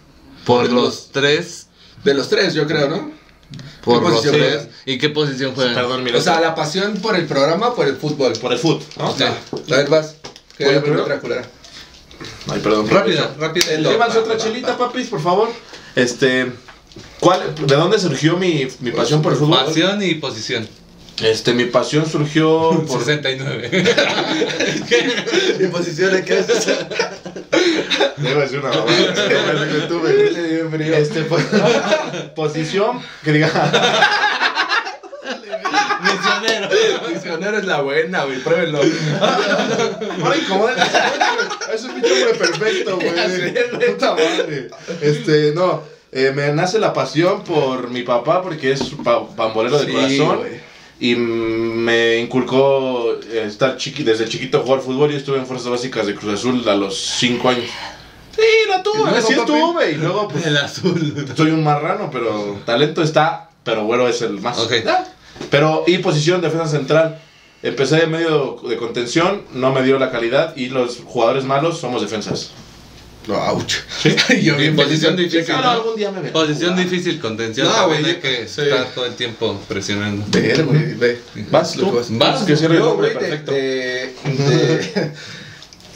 [0.45, 1.67] por los tres?
[2.03, 3.11] De los tres, yo creo, ¿no?
[3.83, 4.47] Por los posición tres.
[4.55, 4.67] juegas?
[4.85, 5.73] ¿Y qué posición juegan?
[5.73, 8.33] Perdón, mi O sea, la pasión por el programa, por el fútbol.
[8.33, 9.15] Por el foot, ¿no?
[9.15, 9.23] Sí.
[9.23, 9.35] A
[9.75, 10.15] ver, vas.
[10.57, 11.03] Que ¿Voy la primero?
[11.03, 11.49] primera culera.
[12.49, 12.89] Ay, perdón.
[12.89, 13.77] Rápida, rápida.
[13.77, 15.49] Llévanse otra chelita, papis, por favor.
[15.95, 16.51] Este.
[17.19, 19.65] ¿cuál, ¿De dónde surgió mi, mi pasión por el fútbol?
[19.65, 20.67] Pasión y posición.
[21.21, 22.99] Este, mi pasión surgió por.
[23.03, 23.69] 69.
[25.59, 26.47] ¿Y posición qué es?
[28.17, 28.93] Debo decir una mamada.
[30.97, 31.45] Este, pues,
[32.35, 33.49] posición que diga.
[36.01, 36.69] Misionero.
[37.13, 38.39] Misionero es la buena, güey.
[38.39, 38.79] Pruébenlo.
[40.19, 40.75] No le incomoden.
[41.73, 43.89] Es un pinche hombre perfecto, güey.
[43.93, 44.69] Puta madre.
[45.01, 45.83] Este, no.
[46.11, 50.37] eh, me nace la pasión por mi papá porque es pa- pambolero de Sí, corazón.
[50.37, 50.66] güey.
[50.99, 55.11] Y me inculcó eh, estar chiqui, desde chiquito jugar fútbol.
[55.11, 57.65] Yo estuve en fuerzas básicas de Cruz Azul a los 5 años.
[58.35, 59.51] Sí, Y luego, así papi.
[59.51, 59.91] estuve.
[59.91, 61.27] Y luego, pues, El azul.
[61.35, 64.57] soy un marrano, pero talento está, pero bueno, es el más.
[65.51, 67.19] Pero, y posición, defensa central.
[67.63, 72.01] Empecé de medio de contención, no me dio la calidad y los jugadores malos somos
[72.01, 72.51] defensas.
[73.27, 73.73] No, ouch.
[74.01, 74.15] Sí.
[74.41, 75.31] Yo Y bien posición feliz.
[75.31, 75.55] difícil.
[75.55, 76.89] No, algún día me Posición jugar.
[76.89, 77.67] difícil, contención.
[77.67, 78.61] No, güey, hay que sí.
[78.61, 80.25] estar todo el tiempo presionando.
[80.29, 81.19] Ver, güey, ve.
[81.51, 81.81] Vas tú.
[81.81, 83.51] Lo que vas- Vas, que cierre el Yo, nombre, güey, de, perfecto.
[83.51, 84.13] de,
[84.43, 85.11] de,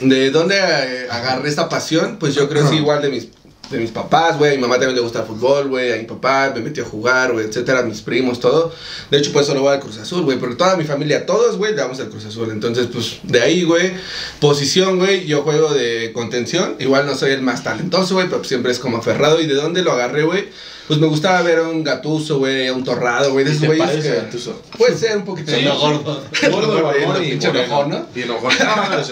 [0.16, 3.28] de dónde eh, agarré esta pasión, pues yo creo que sí, igual de mis,
[3.72, 4.52] de mis papás, güey.
[4.52, 5.92] A mi mamá también le gusta el fútbol, güey.
[5.92, 7.82] A mi papá me metió a jugar, güey, etcétera.
[7.82, 8.72] Mis primos, todo.
[9.10, 10.38] De hecho, pues solo voy al Cruz Azul, güey.
[10.38, 12.50] Porque toda mi familia, todos, güey, le damos al Cruz Azul.
[12.50, 13.92] Entonces, pues de ahí, güey.
[14.40, 15.26] Posición, güey.
[15.26, 16.76] Yo juego de contención.
[16.78, 19.40] Igual no soy el más talentoso, güey, pero siempre es como aferrado.
[19.40, 20.48] ¿Y de dónde lo agarré, güey?
[20.86, 23.44] Pues me gustaba ver a un gatuso, güey, a un torrado, güey.
[23.44, 24.52] De ¿Y esos güeyes que-?
[24.76, 25.52] Puede ser un poquito.
[25.56, 26.24] Sí, gordo.
[26.50, 26.78] Gordo,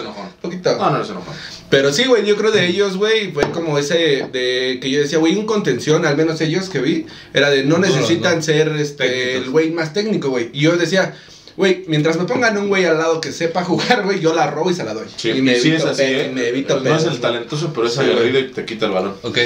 [0.01, 0.25] enojón.
[0.25, 0.75] Un poquito.
[0.77, 1.33] No, no eres enojón.
[1.71, 5.17] Pero sí, güey, yo creo de ellos, güey, fue como ese de que yo decía,
[5.17, 8.41] güey, un contención, al menos ellos que vi, era de no necesitan ¿no?
[8.43, 9.43] ser este Técnicos.
[9.45, 10.49] el güey más técnico, güey.
[10.53, 11.15] Y yo decía,
[11.57, 14.69] güey, mientras me pongan un güey al lado que sepa jugar, güey, yo la robo
[14.69, 15.07] y se la doy.
[15.15, 16.31] Sí, y me sí es evito así, pe- ¿eh?
[16.33, 17.21] me evito No es el güey.
[17.21, 19.15] talentoso, pero es Sí, y te quita el balón.
[19.23, 19.37] Ok.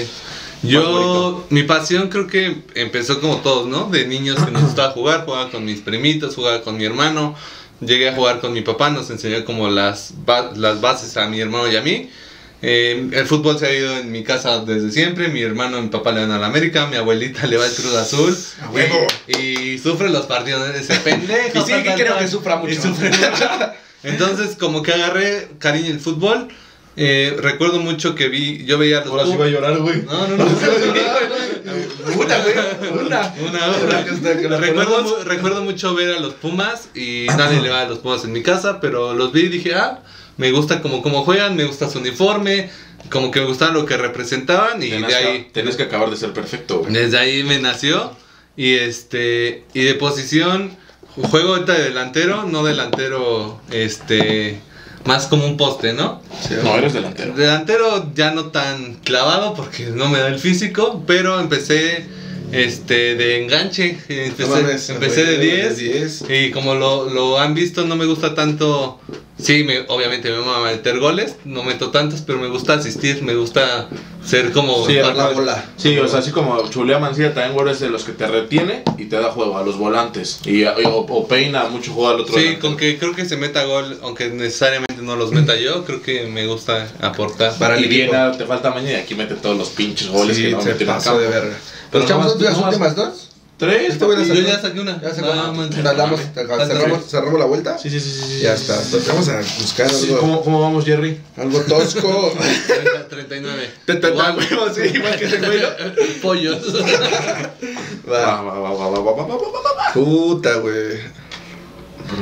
[0.63, 3.89] Yo, mi pasión creo que empezó como todos, ¿no?
[3.89, 7.35] De niños que nos gustaba jugar, jugaba con mis primitos, jugaba con mi hermano,
[7.81, 11.39] llegué a jugar con mi papá, nos enseñó como las, ba- las bases a mi
[11.41, 12.09] hermano y a mí.
[12.61, 15.89] Eh, el fútbol se ha ido en mi casa desde siempre, mi hermano y mi
[15.89, 18.35] papá le van a la América, mi abuelita le va al Cruz Azul.
[18.63, 19.05] A huevo.
[19.27, 19.35] Y,
[19.73, 21.59] y sufre los partidos de ese pendejo.
[21.59, 22.71] Y sí, que creo que sufra mucho.
[22.73, 23.49] Y sufre mucho.
[24.03, 26.47] Entonces, como que agarré cariño al fútbol.
[26.97, 30.01] Eh, recuerdo mucho que vi, yo veía los Ahora sí va a llorar, güey.
[30.03, 30.45] no, no, no.
[31.65, 33.33] Una, güey, una.
[33.47, 37.69] Una, Una que está- que recuerdo, recuerdo mucho ver a los Pumas y nadie le
[37.69, 39.99] va a los Pumas en mi casa, pero los vi y dije, ah,
[40.37, 42.69] me gusta como cómo juegan, me gusta su uniforme,
[43.09, 46.09] como que me gustaba lo que representaban y Tienes de que- ahí, Tienes que acabar
[46.09, 46.93] de ser perfecto, güey.
[46.93, 48.15] desde ahí me nació
[48.57, 50.75] y este, y de posición,
[51.15, 54.59] juego ahorita de delantero, no delantero, este,
[55.05, 56.21] más como un poste, ¿no?
[56.63, 57.33] No, eres delantero.
[57.33, 62.05] Delantero ya no tan clavado porque no me da el físico, pero empecé
[62.51, 66.23] este de enganche, empecé, No mames, empecé de 10 10.
[66.29, 68.99] y como lo, lo han visto no me gusta tanto,
[69.37, 73.35] sí, me, obviamente me mama meter goles, no meto tantos, pero me gusta asistir, me
[73.35, 73.87] gusta
[74.25, 74.85] ser como...
[74.87, 75.65] Sí, la bola.
[75.77, 78.81] Sí, o sea, así como Chulea Mancilla también, güey, es de los que te retiene
[78.97, 80.39] y te da juego a los volantes.
[80.45, 82.61] Y, o, o peina mucho juego al otro Sí, delantero.
[82.69, 86.25] con que creo que se meta gol, aunque necesariamente no los meta yo, creo que
[86.25, 87.53] me gusta aportar.
[87.59, 87.87] Para el y.
[87.87, 90.73] Viena te falta mañana y aquí mete todos los pinches goles Sí, que no se
[90.85, 91.55] pasó de verga.
[91.95, 93.29] Pero ¿Los chavos las últimas dos?
[93.57, 95.01] Tres, Yo ya saqué una.
[95.01, 97.77] Ya cerramos, cerramos, cerramos la vuelta.
[97.77, 98.09] Sí, sí, sí.
[98.11, 98.77] sí ya está.
[99.07, 100.17] Vamos a buscar algo.
[100.19, 101.21] ¿cómo, ¿Cómo vamos, Jerry?
[101.37, 102.33] Algo tosco.
[103.09, 103.69] 39.
[103.85, 105.61] Te huevos, igual que ese güey.
[106.21, 106.73] Pollos.
[108.11, 110.99] Va, va, va, va, va, va, va, va, Puta, güey.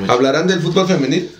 [0.08, 1.36] ¿Hablarán del fútbol femenil?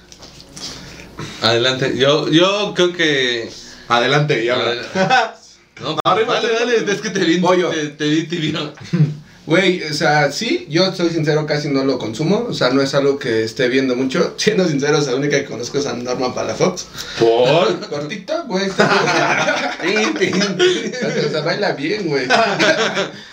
[1.44, 1.96] Adelante.
[1.96, 3.52] Yo, yo creo que.
[3.90, 5.36] Adelante, ya.
[5.82, 8.74] No, dale, dale, es que te vi, te, te vi tibio.
[9.46, 12.46] Güey, o sea, sí, yo soy sincero, casi no lo consumo.
[12.48, 14.36] O sea, no es algo que esté viendo mucho.
[14.38, 16.86] Siendo sincero, la única que conozco es a Norma Palafox.
[17.20, 17.78] Por.
[17.90, 18.70] Cortita, güey.
[18.70, 18.74] o
[21.30, 22.26] sea, baila bien, güey.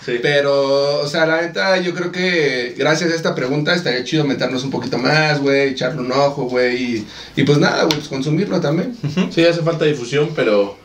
[0.05, 0.19] Sí.
[0.21, 4.65] Pero, o sea, la neta, yo creo que gracias a esta pregunta estaría chido meternos
[4.65, 6.75] un poquito más, güey, echarle un ojo, güey.
[6.83, 8.97] Y, y pues nada, güey, pues consumirlo también.
[9.33, 10.77] Sí, hace falta difusión, pero.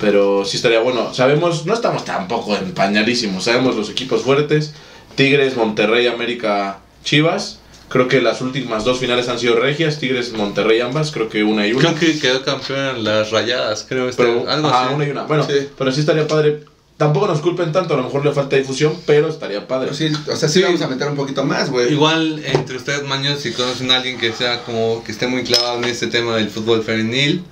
[0.00, 1.14] Pero sí estaría bueno.
[1.14, 3.44] Sabemos, no estamos tampoco en pañalísimos.
[3.44, 4.74] Sabemos los equipos fuertes:
[5.14, 7.58] Tigres, Monterrey, América, Chivas.
[7.88, 11.12] Creo que las últimas dos finales han sido regias: Tigres, Monterrey, ambas.
[11.12, 11.94] Creo que una y una.
[11.94, 14.08] Creo que quedó campeón en las rayadas, creo.
[14.08, 14.94] Este, Pero, algo ajá, así.
[14.94, 15.22] una y una.
[15.24, 15.68] Bueno, Sí.
[15.78, 16.64] pero sí estaría padre.
[16.98, 19.92] Tampoco nos culpen tanto, a lo mejor le falta difusión, pero estaría padre.
[19.92, 21.92] Sí, o sea, sí, vamos a meter un poquito más, güey.
[21.92, 25.76] Igual entre ustedes, maños, si conocen a alguien que sea como que esté muy clavado
[25.76, 27.44] en este tema del fútbol femenil,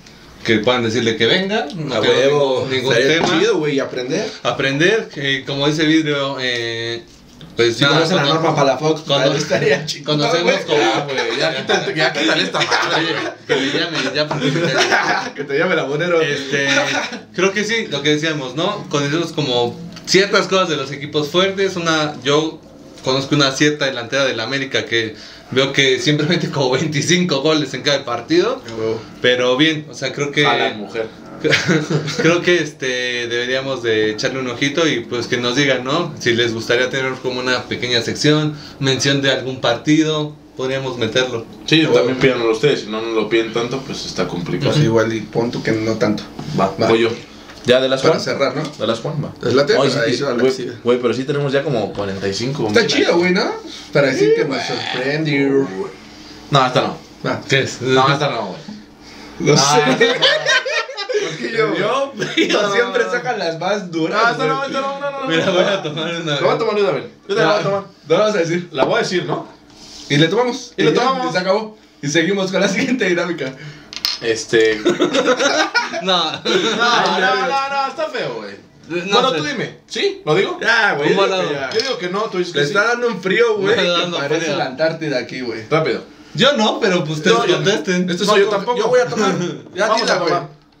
[0.45, 2.67] que puedan decirle que venga, no A huevo.
[2.69, 3.39] ningún, Estaría tema.
[3.39, 4.29] chido, güey, y aprender.
[4.43, 5.09] Aprender,
[5.45, 7.03] como dice vidrio, eh,
[7.55, 10.05] pues Si nada, conocen a cono- Norma Palafox, pues, cono- estaría chido.
[10.05, 13.05] conocemos como Ya, güey, ya quítate, ya quítale esta madre,
[13.47, 14.51] que le llame ya porque
[15.35, 16.21] que te llame el abonero.
[16.21, 16.67] Este,
[17.33, 18.87] creo que sí, lo que decíamos, ¿no?
[18.89, 21.75] Conocemos como ciertas cosas de los equipos fuertes.
[21.75, 22.61] Una, yo
[23.03, 25.15] conozco una cierta delantera del América que
[25.51, 28.61] veo que siempre mete como 25 goles en cada partido.
[28.69, 29.01] A huevo.
[29.21, 31.07] Pero bien, o sea, creo que Jalan, mujer.
[32.17, 36.13] creo que este deberíamos de echarle un ojito y pues que nos digan, ¿no?
[36.19, 41.45] Si les gustaría tener como una pequeña sección, mención de algún partido, podríamos meterlo.
[41.65, 42.81] Sí, también pídanlo ustedes.
[42.81, 44.71] Si no nos lo piden tanto, pues está complicado.
[44.71, 46.23] Pues igual y pon tú que no tanto.
[46.59, 46.87] Va, Va.
[46.87, 47.11] pollo.
[47.65, 48.23] Ya de las Para Juan.
[48.23, 48.61] cerrar, ¿no?
[48.63, 49.31] De las Juan, va.
[49.41, 49.75] ¿Les late?
[49.75, 52.67] Oye, Para sí, la güey, güey, pero sí tenemos ya como 45.
[52.67, 52.89] Está mil.
[52.89, 53.43] chido, güey, ¿no?
[53.91, 55.67] Para decir que nos sorprendió.
[56.51, 56.97] No, esta no.
[57.25, 57.41] Va.
[57.49, 57.81] ¿Qué es?
[57.81, 58.59] No, esta no, güey.
[59.39, 59.81] No No, sé.
[61.29, 62.13] Porque yo, Yo-
[62.47, 63.11] yo no, siempre no, no.
[63.11, 64.21] sacan las más duras.
[64.23, 65.27] No, esta no, esta no, no, no, no.
[65.27, 66.35] Mira, voy a tomar una.
[66.35, 67.09] La voy a tomar yo también.
[67.27, 67.83] Yo te la voy a tomar.
[68.07, 68.69] No lo vas a decir.
[68.71, 69.47] La voy a decir, ¿no?
[70.09, 70.73] Y le tomamos.
[70.77, 71.29] Y le tomamos.
[71.29, 71.77] y se acabó.
[72.01, 73.53] Y seguimos con la siguiente dinámica.
[74.21, 74.81] Este.
[76.01, 76.41] No, No.
[76.41, 78.55] no, no, no, está feo, güey.
[78.87, 79.37] No bueno, sé.
[79.37, 79.77] tú dime.
[79.87, 80.21] ¿Sí?
[80.25, 80.59] ¿Lo digo?
[80.61, 81.15] Ya, güey.
[81.15, 81.77] ¿Cómo digo la- que.
[81.77, 82.71] Yo digo que no, tú dices que Le sí.
[82.71, 83.67] está dando un frío, güey.
[83.67, 84.57] Me está Que dando parece frío.
[84.57, 85.67] la Antártida aquí, güey.
[85.69, 86.03] Rápido.
[86.35, 88.09] Yo no, pero pues ustedes No, yo- contesten.
[88.09, 88.77] Esto No, yo tampoco.
[88.77, 89.33] Yo voy a tomar.
[89.73, 90.33] Ya Vamos dila, a güey.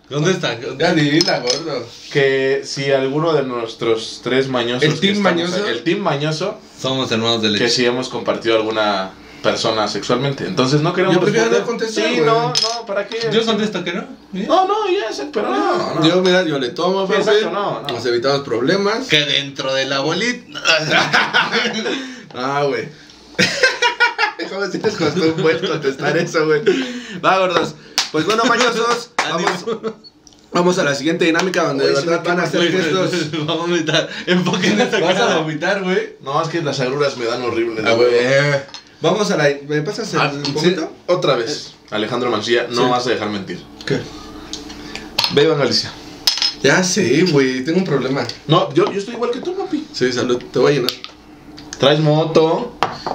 [0.09, 0.59] Contesta.
[0.77, 1.87] Ya dila, gordo.
[2.11, 4.83] Que si alguno de nuestros tres mañosos.
[4.83, 5.67] ¿El que team estamos mañoso?
[5.67, 6.59] El team mañoso.
[6.79, 7.69] Somos hermanos de Que leche.
[7.69, 9.11] si hemos compartido alguna
[9.43, 10.45] persona sexualmente.
[10.45, 11.15] Entonces no queremos.
[11.15, 11.61] Yo prefiero responder.
[11.61, 12.25] no contestar, Sí, güey.
[12.25, 13.29] no, no, ¿para qué?
[13.31, 14.03] Yo contesto que no.
[14.33, 15.95] No, no, ya sé, pero no.
[15.95, 16.07] no.
[16.07, 17.87] Yo, mira, yo le tomo, Sí, exacto, no, no.
[17.87, 19.07] Nos evitamos problemas.
[19.07, 20.59] Que dentro de la bolita.
[22.37, 22.89] Ah, güey.
[24.49, 26.61] ¿Cómo si les costó un buen contestar eso, güey?
[27.23, 27.75] Va, gordos.
[28.11, 29.65] Pues bueno, mañosos, vamos,
[30.51, 33.31] vamos a la siguiente dinámica donde de Uy, verdad van a hacer gestos.
[33.45, 34.09] Vamos a vomitar.
[34.25, 36.15] Enfoquen esta Vas a vomitar, güey.
[36.21, 37.81] No, es que las agruras me dan horrible.
[37.85, 38.09] Ah, güey.
[39.05, 39.49] Vamos a la.
[39.67, 40.91] ¿Me pasas el Ah, un sí, poquito?
[41.05, 41.73] Otra vez.
[41.91, 42.89] Alejandro Mancilla, no Sí.
[42.89, 43.63] vas a dejar mentir.
[43.85, 43.99] ¿Qué?
[45.35, 45.91] Ve Iván Galicia.
[46.63, 47.63] Ya sé, güey.
[47.63, 48.25] Tengo un problema.
[48.47, 49.85] No, yo, yo estoy igual que tú, papi.
[49.93, 50.41] Sí, salud.
[50.51, 50.91] Te voy a llenar.
[51.79, 52.71] Traes moto.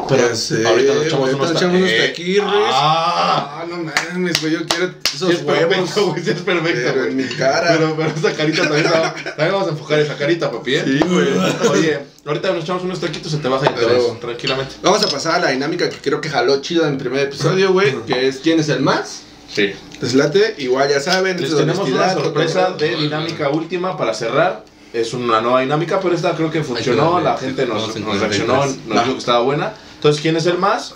[0.08, 2.44] Pero sé, ahorita nos echamos unos, unos taquirres.
[2.72, 4.52] Ah, Ah, no mames, güey.
[4.52, 7.74] Yo quiero esos es perfecto, güey, sí es perfecto, Pero en mi cara.
[7.76, 10.82] Pero, pero esa carita también, va- también vamos a enfocar esa carita, papi, ¿eh?
[10.84, 11.28] Sí, güey.
[11.70, 14.74] Oye, ahorita nos echamos unos taquitos, se te baja el Pero- interés, tranquilamente.
[14.82, 17.72] Vamos a pasar a la dinámica que creo que jaló chido en el primer episodio,
[17.72, 17.94] güey.
[18.06, 19.22] Que es ¿Quién es el más?
[19.52, 19.72] Sí.
[20.00, 21.40] Les late, igual ya saben.
[21.40, 24.64] Les tenemos una sorpresa de dinámica última para cerrar.
[24.92, 27.16] Es una nueva dinámica, pero esta creo que funcionó.
[27.18, 28.86] Ayúdame, La gente nos, reaccionó, 43.
[28.86, 29.74] nos dijo que estaba buena.
[29.94, 30.94] Entonces, ¿quién es el más?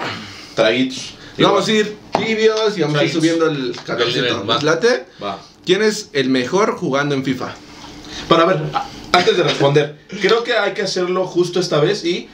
[0.55, 1.15] Traguitos.
[1.39, 4.23] Vamos a ir tibios y vamos a ir subiendo el calorcito.
[4.23, 4.55] nivel, va.
[4.55, 5.07] ¿Les late?
[5.23, 5.39] Va.
[5.65, 7.55] ¿Quién es el mejor jugando en FIFA?
[8.29, 8.61] Para ver,
[9.13, 12.29] antes de responder, creo que hay que hacerlo justo esta vez y.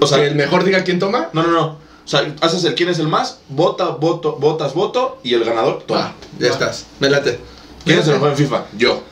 [0.00, 1.28] O sea, que el mejor diga quién toma.
[1.32, 1.90] no, no, no.
[2.04, 5.84] O sea, haces el quién es el más, vota, voto, votas, voto y el ganador
[5.86, 6.00] toma.
[6.00, 6.86] Va, ya estás.
[6.98, 7.38] Me late.
[7.84, 8.64] ¿Quién es el mejor en FIFA?
[8.76, 9.02] Yo.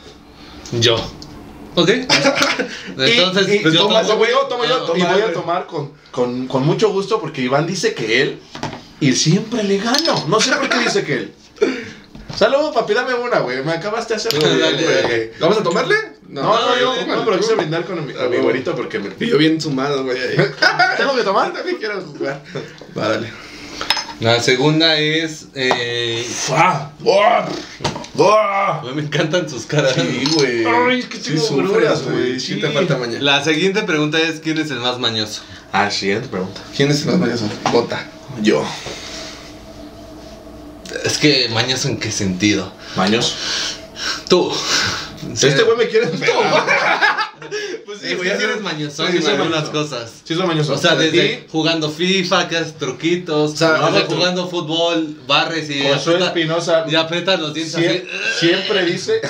[0.73, 0.97] Yo.
[1.75, 1.89] ¿Ok?
[2.97, 5.65] Entonces, y, y yo tomo- tomo- tomo yo, tomo yo, Ah, y voy a tomar
[5.67, 8.39] con, con, con mucho gusto porque Iván dice que él
[8.99, 10.25] y siempre le gano.
[10.27, 11.33] No sé por qué dice que él.
[12.35, 13.63] Saludos, papi, dame una, güey.
[13.63, 14.83] Me acabaste de hacer dale.
[14.83, 15.31] güey.
[15.39, 15.95] ¿Vamos a tomarle?
[16.27, 19.09] No, no, yo, tómale no, pero quise brindar con mi, Ah, güerito porque me...
[19.25, 20.17] Yo bien sumado, güey.
[20.97, 21.51] ¿Tengo que tomar?
[21.53, 22.43] También quiero jugar.
[22.97, 23.31] Va, dale.
[24.19, 25.45] La segunda es.
[25.55, 26.91] Eh, ¡Ah!
[27.07, 27.47] ¡Ah!
[28.21, 28.81] ¡Ah!
[28.93, 29.93] me encantan sus caras.
[29.95, 30.65] Sí, güey.
[30.65, 32.17] Ay, es que Sí sufres, güey.
[32.17, 32.59] güey, Sí sí.
[32.61, 33.23] te falta mañana.
[33.23, 35.41] La siguiente pregunta es: ¿quién es el más mañoso?
[35.71, 36.61] Ah, siguiente pregunta.
[36.75, 37.45] ¿Quién es el más mañoso?
[37.71, 38.05] Bota.
[38.41, 38.65] Yo.
[41.05, 42.73] Es que mañoso en qué sentido?
[42.97, 43.35] Maños.
[44.27, 44.51] Tú.
[45.33, 46.07] Este güey me quiere
[47.85, 49.71] Pues sí, sí, güey, ya eres mañoso Sí, soy algunas mañoso.
[49.71, 50.11] cosas.
[50.23, 50.73] Sí, soy mañoso.
[50.73, 53.77] O sea, desde Y jugando FIFA, que haces truquitos, O sea,
[54.07, 58.39] jugando fútbol, barres y, Josué Espinosa y aprietas los dientes sie- así.
[58.47, 59.21] siempre dice...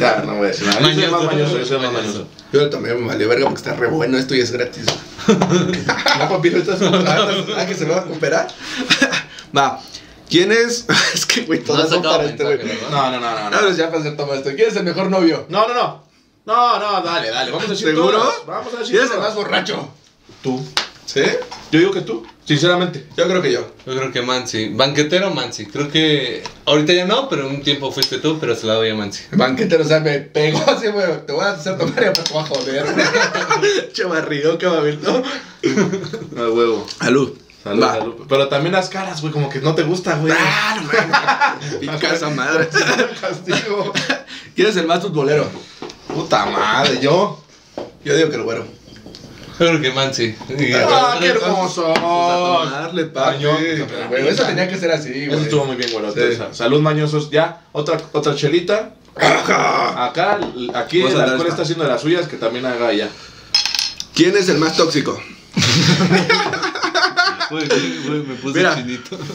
[0.00, 0.80] ya, no voy a decir nada.
[0.80, 2.08] Yo soy más mañoso, yo soy más Mañoso.
[2.18, 2.28] mañoso.
[2.52, 4.86] Yo también me valió verga porque está re bueno esto y es gratis.
[5.28, 6.80] No, papi, ahorita es
[7.56, 8.48] Ah, que se me va a recuperar.
[9.56, 9.80] Va.
[10.28, 10.86] ¿Quién es?
[11.14, 12.58] es que, güey, No todas has son para este, güey.
[12.90, 13.50] No, no, no, no.
[13.50, 14.50] No, No, ya para hacer toma esto.
[14.56, 15.46] ¿Quién es el mejor novio?
[15.48, 15.74] no, no.
[15.74, 16.07] No,
[16.48, 17.50] no, no dale, dale.
[17.50, 18.18] Vamos a decir ¿Seguro?
[18.18, 18.46] todas.
[18.46, 19.28] Vamos a decir ¿Quién es el todas.
[19.28, 19.88] más borracho?
[20.42, 20.64] Tú.
[21.06, 21.22] ¿Sí?
[21.72, 23.06] Yo digo que tú, sinceramente.
[23.16, 23.66] Yo creo que yo.
[23.86, 24.68] Yo creo que Mansi.
[24.74, 25.64] Banquetero Mansi.
[25.66, 28.94] Creo que ahorita ya no, pero un tiempo fuiste tú, pero se la doy a
[28.94, 29.24] Mansi.
[29.32, 31.06] Banquetero, o sea, me pegó así, güey.
[31.26, 32.86] Te voy a hacer tomar y después te voy a joder.
[33.94, 35.22] che barrido, qué babito.
[36.36, 36.86] A huevo.
[36.98, 37.38] Salud.
[37.64, 37.92] Salud, Va.
[37.94, 38.14] salud.
[38.28, 40.32] Pero también las caras, güey, como que no te gusta, güey.
[40.36, 41.74] Ah, no mames.
[41.80, 42.68] Pica esa madre.
[43.20, 43.92] Castigo.
[44.54, 45.50] ¿Quién es el más futbolero?
[46.08, 47.40] Puta madre, yo.
[48.04, 48.64] Yo digo que el güero.
[49.60, 50.34] Yo creo que Mansi.
[50.40, 51.92] Ah, qué Pues a hermoso.
[51.94, 53.44] tomarle, papi.
[53.44, 53.86] Mañoso.
[54.08, 55.42] Güey, eso tenía que ser así, Eso güey.
[55.44, 56.12] estuvo muy bien, güey.
[56.34, 56.38] Sí.
[56.52, 57.30] Salud, mañosos.
[57.30, 58.94] Ya, otra, otra chelita.
[59.16, 60.38] Acá,
[60.74, 63.08] aquí el alcohol está haciendo de las suyas, que también haga ya.
[64.14, 65.20] ¿Quién es el más tóxico?
[67.50, 68.74] Güey, güey, güey, me puse Mira.
[68.76, 69.18] chinito.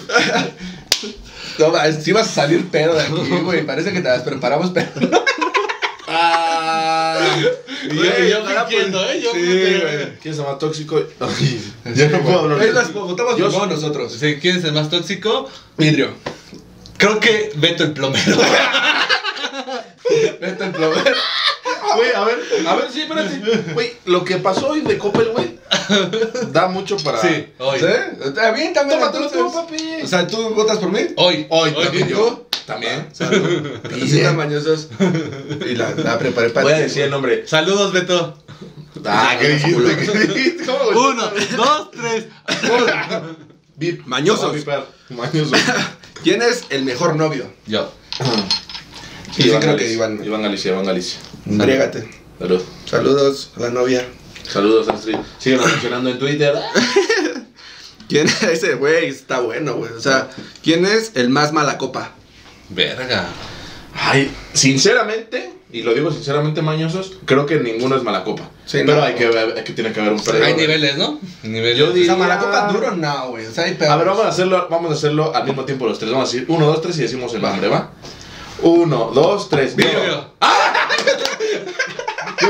[1.59, 1.71] No,
[2.01, 3.63] si vas a salir pedo de aquí, güey.
[3.63, 4.89] Parece que te las preparamos, pero.
[6.07, 6.52] Ah,
[7.89, 9.21] Y yo, y yo fingiendo, ¿eh?
[9.21, 10.17] Yo Sí, güey.
[10.21, 11.01] ¿Quién es el más tóxico?
[11.19, 12.59] Ay, ya no puedo hablar.
[12.59, 14.13] Ahí las votamos Yo soy- nosotros.
[14.13, 15.49] Sí, ¿Quién es el más tóxico?
[15.77, 16.09] Vidrio.
[16.97, 18.37] Creo que Beto el plomero.
[20.41, 21.15] Beto el plover.
[21.95, 23.39] Güey, a ver, a ver, sí, espérate.
[23.73, 25.59] Güey, lo que pasó hoy de Coppel, güey,
[26.51, 27.21] da mucho para.
[27.21, 27.79] Sí, hoy.
[27.79, 27.85] ¿Sí?
[28.25, 28.99] Está bien, también.
[28.99, 30.01] Tómatelo tú, papi.
[30.03, 31.01] O sea, ¿tú votas por mí?
[31.17, 31.45] Hoy.
[31.49, 32.42] Hoy también yo.
[32.65, 33.07] También.
[33.13, 34.89] Sí, están mañosos.
[35.65, 37.47] Y la, la preparé para Voy a ti, decir el nombre.
[37.47, 38.37] Saludos, Beto.
[39.05, 39.97] Ah, ¿qué dijiste?
[39.97, 40.65] ¿Qué dijiste?
[40.65, 40.97] ¿Cómo, güey?
[40.97, 42.25] Uno, dos, tres.
[43.75, 44.05] Bip.
[44.05, 44.55] Mañosos.
[45.09, 45.59] Mañosos.
[46.23, 47.51] ¿Quién es el mejor novio?
[47.65, 47.91] Yo.
[49.35, 50.23] Sí, sí, creo que Iván.
[50.23, 51.19] Iván Galicia, Iván Galicia.
[51.45, 52.07] Embriágate.
[52.39, 52.61] Salud.
[52.85, 54.07] Saludos a la novia.
[54.47, 55.17] Saludos, Astrid.
[55.39, 56.53] Síguenos mencionando en Twitter.
[58.07, 59.07] ¿Quién es ese güey?
[59.07, 59.91] Está bueno, güey.
[59.91, 60.29] O sea,
[60.61, 62.11] ¿quién es el más mala copa?
[62.73, 63.27] Verga.
[63.95, 68.43] Ay, sinceramente, y lo digo sinceramente, mañosos, creo que ninguno es mala copa.
[68.65, 69.03] Sí, pero no.
[69.03, 70.47] hay que ver, hay que tiene que haber un perdedor.
[70.47, 71.19] Hay niveles, ¿no?
[71.43, 71.77] Niveles.
[71.77, 73.45] Yo O diría- sea, mala copa duro no, güey.
[73.45, 73.77] O sea, hay.
[73.87, 76.11] A ver, vamos a hacerlo, vamos a hacerlo al mismo tiempo los tres.
[76.11, 77.91] Vamos a decir uno, dos, tres y decimos el nombre, ¿va?
[78.61, 79.75] Uno, dos, tres.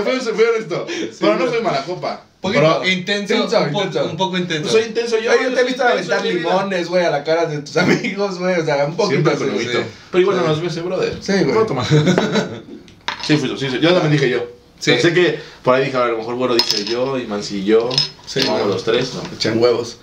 [0.02, 0.86] Fui, fui honesto.
[1.20, 2.24] pero no soy mala copa.
[2.42, 2.60] Poquito.
[2.62, 4.10] Pero Intenso, Intenso, un, poco, intenso.
[4.10, 4.70] un poco intenso.
[4.70, 5.32] soy intenso yo.
[5.32, 8.60] Ay, yo te he visto aventar limones, güey, a la cara de tus amigos, güey.
[8.60, 9.56] O sea, un poquito Siempre con sí.
[9.68, 9.84] huevito.
[10.12, 10.50] Pero igual no Sí.
[10.50, 11.18] nos ves, ¿eh, brother.
[11.22, 11.46] Sí, güey.
[11.46, 11.86] ¿Puedo tomar?
[13.26, 13.80] sí, fui yo, sí, sí.
[13.82, 14.46] Yo también dije yo.
[14.80, 14.92] Sí.
[14.92, 17.90] Pensé que por ahí dije, a lo mejor bueno dice yo, y Mansi y yo.
[18.26, 18.68] Sí, Vamos no.
[18.68, 19.22] los tres, ¿no?
[19.34, 19.98] Echan huevos.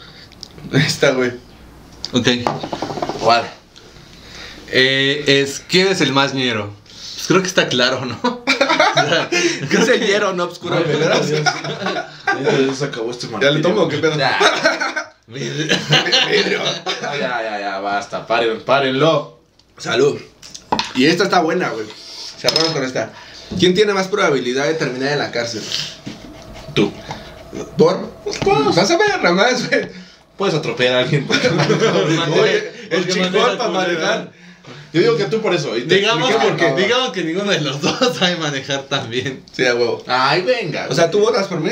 [0.72, 1.32] Ahí está, güey.
[2.12, 2.26] Ok.
[3.22, 3.44] ¿Cuál?
[4.68, 6.72] Eh, es, ¿Quién es el más ñero?
[6.88, 8.18] Pues creo que está claro, ¿no?
[9.70, 10.84] ¿Qué hierro no oscuro, Ay?
[10.84, 11.42] Dios.
[12.68, 13.52] Ya se acabó este ¿Ya martillo.
[13.52, 14.16] le tomo o qué pedo?
[14.16, 14.38] Ya,
[17.18, 18.26] ya, ya, ya, basta.
[18.26, 19.38] Paren, párenlo.
[19.78, 20.20] Salud.
[20.94, 21.86] Y esta está buena, güey.
[22.38, 23.12] Cerramos con esta.
[23.58, 25.62] ¿Quién tiene más probabilidad de terminar en la cárcel?
[26.74, 26.92] Tú.
[27.76, 28.10] ¿Por?
[28.74, 29.88] Vas a ver, nada más, güey.
[30.36, 31.26] Puedes atropellar a alguien.
[32.40, 34.32] Oye, el Porque chingón para manejar.
[34.92, 35.76] Yo digo que tú por eso.
[35.76, 36.72] y te digamos, que, qué.
[36.82, 39.42] digamos que ninguno de los dos sabe manejar tan bien.
[39.52, 40.02] Sí, a huevo.
[40.06, 40.86] Ay, venga.
[40.90, 41.70] O sea, ¿tú votas por mí?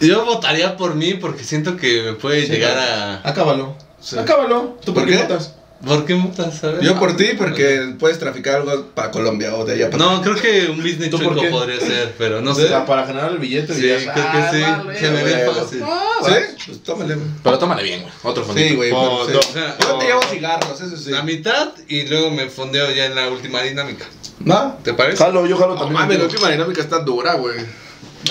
[0.00, 3.28] Yo votaría por mí porque siento que me puede Sí, llegar a...
[3.28, 3.76] Acábalo.
[4.00, 4.18] Sí.
[4.18, 4.78] Acábalo.
[4.84, 5.22] ¿Tú por ¿Por qué qué?
[5.22, 5.54] votas?
[5.84, 6.62] ¿Por qué votas?
[6.62, 6.80] A ver.
[6.82, 10.36] Yo por ti, porque puedes traficar algo para Colombia o de allá para No, creo
[10.36, 12.68] que un business ¿Tú por chueco podría ser, pero no O sé.
[12.68, 14.60] sea, para generar el billete Sí, dirías, creo que "Ah, sí.
[14.60, 15.54] vale, Se me ve güey".
[15.56, 15.82] fácil.
[15.84, 16.32] Ah, ¿Sí?
[16.66, 17.26] Pues tómale, güey.
[17.42, 18.12] Pero tómale bien, güey.
[18.22, 18.68] Otro fondito.
[18.68, 18.90] Sí, güey.
[18.90, 19.26] Fondo.
[19.28, 19.36] sí.
[19.36, 21.10] O sea, Yo te llevo cigarros, eso sí.
[21.10, 24.04] La mitad y luego me fondeo ya en la última dinámica.
[24.48, 24.78] ¿Va?
[24.84, 25.18] ¿Te parece?
[25.22, 26.00] Jalo, yo jalo No también.
[26.00, 27.56] mames, la última dinámica está dura, güey.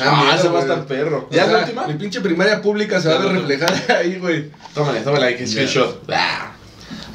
[0.01, 1.27] Ah, miedo, ese va a estar perro.
[1.29, 1.85] O ¿Ya es la última?
[1.87, 4.49] Mi pinche primaria pública se va a reflejada ahí, güey.
[4.73, 6.01] Tómale, tómale ahí, que screenshot.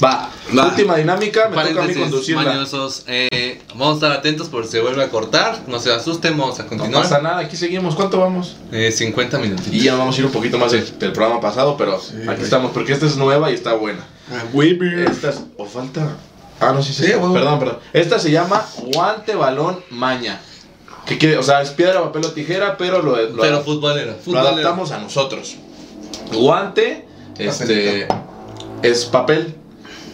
[0.03, 0.31] Va.
[0.57, 0.67] Va.
[0.67, 2.43] Última dinámica, me toca a mí Paréntesis, conducirla.
[2.45, 3.05] mañosos.
[3.07, 5.61] Eh, vamos a estar atentos por si se vuelve a cortar.
[5.67, 7.03] No se asusten, vamos a No continuar.
[7.03, 7.95] pasa nada, aquí seguimos.
[7.95, 8.57] ¿Cuánto vamos?
[8.73, 9.73] Eh, 50 minutitos.
[9.73, 12.43] Y ya vamos a ir un poquito más del, del programa pasado, pero aquí güey.
[12.43, 14.05] estamos, porque esta es nueva y está buena.
[14.31, 14.79] Ah, güey,
[15.09, 16.17] Esta es, o falta.
[16.61, 17.05] Ah, no, sí, sí.
[17.05, 17.79] Sí, perdón, perdón.
[17.93, 20.41] Esta se llama guante, balón, maña.
[21.07, 24.17] Que quiere, o sea, es piedra, papel o tijera, pero lo, lo, Pero futbolera.
[24.27, 25.57] lo adaptamos a nosotros.
[26.33, 27.07] Guante,
[27.39, 28.09] este,
[28.83, 29.55] es papel.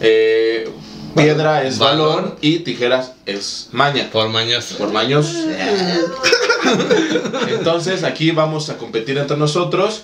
[0.02, 0.68] Eh,
[1.14, 2.08] piedra es Balón.
[2.08, 4.08] balón y tijeras es maña.
[4.12, 4.76] Por mañoso.
[4.76, 5.32] Por maños.
[7.48, 10.02] Entonces aquí vamos a competir entre nosotros.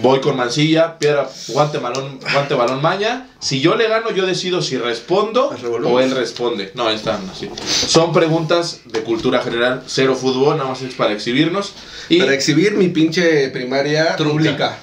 [0.00, 3.28] Voy con mancilla, piedra, guante, balón, guante, balón, maña.
[3.40, 5.50] Si yo le gano, yo decido si respondo
[5.84, 6.70] o él responde.
[6.74, 7.50] No, están así.
[7.66, 11.74] Son preguntas de cultura general, cero fútbol, nada más es para exhibirnos.
[12.08, 14.78] Y Para exhibir mi pinche primaria Trunca.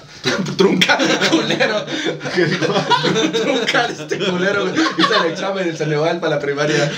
[0.56, 0.98] Trunca,
[1.30, 1.84] culero.
[3.32, 4.74] Trunca este culero, güey.
[4.98, 6.90] Hice el examen del Ceneval para la primaria.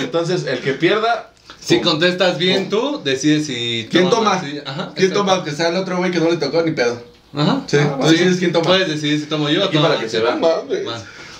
[0.00, 1.30] entonces el que pierda.
[1.60, 3.88] Si contestas bien tú, decides si...
[3.90, 4.40] ¿Quién toma?
[4.40, 5.14] sí, Ajá, ¿Quién exacto.
[5.32, 5.42] toma?
[5.44, 7.02] Que sea el otro güey que no le tocó ni pedo.
[7.34, 7.62] Ajá.
[7.66, 8.66] Sí, tú decides quién toma.
[8.66, 10.20] Puedes decidir si tomo yo o para que se.
[10.20, 10.38] Va.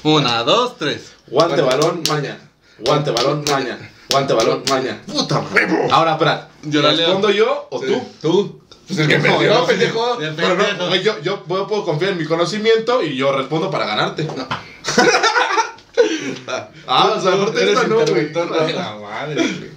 [0.02, 1.12] Una, dos, tres.
[1.28, 1.78] Guante, Bueno.
[1.78, 2.38] balón, maña.
[2.80, 3.78] Guante, balón, maña.
[4.10, 5.00] Guante, balón, maña.
[5.06, 5.68] Puta madre.
[5.92, 6.48] Ahora, espera.
[6.64, 6.82] Yo.
[6.82, 7.86] ¿Respondo yo o Sí.
[7.86, 8.02] tú?
[8.22, 8.60] Tú.
[8.87, 10.20] Pues el que No, perdió, yo- pendejo.
[10.20, 10.89] El Pero no, pendejo.
[10.89, 14.26] güey, yo, yo puedo, puedo confiar en mi conocimiento y yo respondo para ganarte.
[16.87, 18.07] Ah, o sea, aparte Eres esta no, güey.
[18.09, 18.68] interventor, ¿no?
[18.68, 19.70] La madre, güey.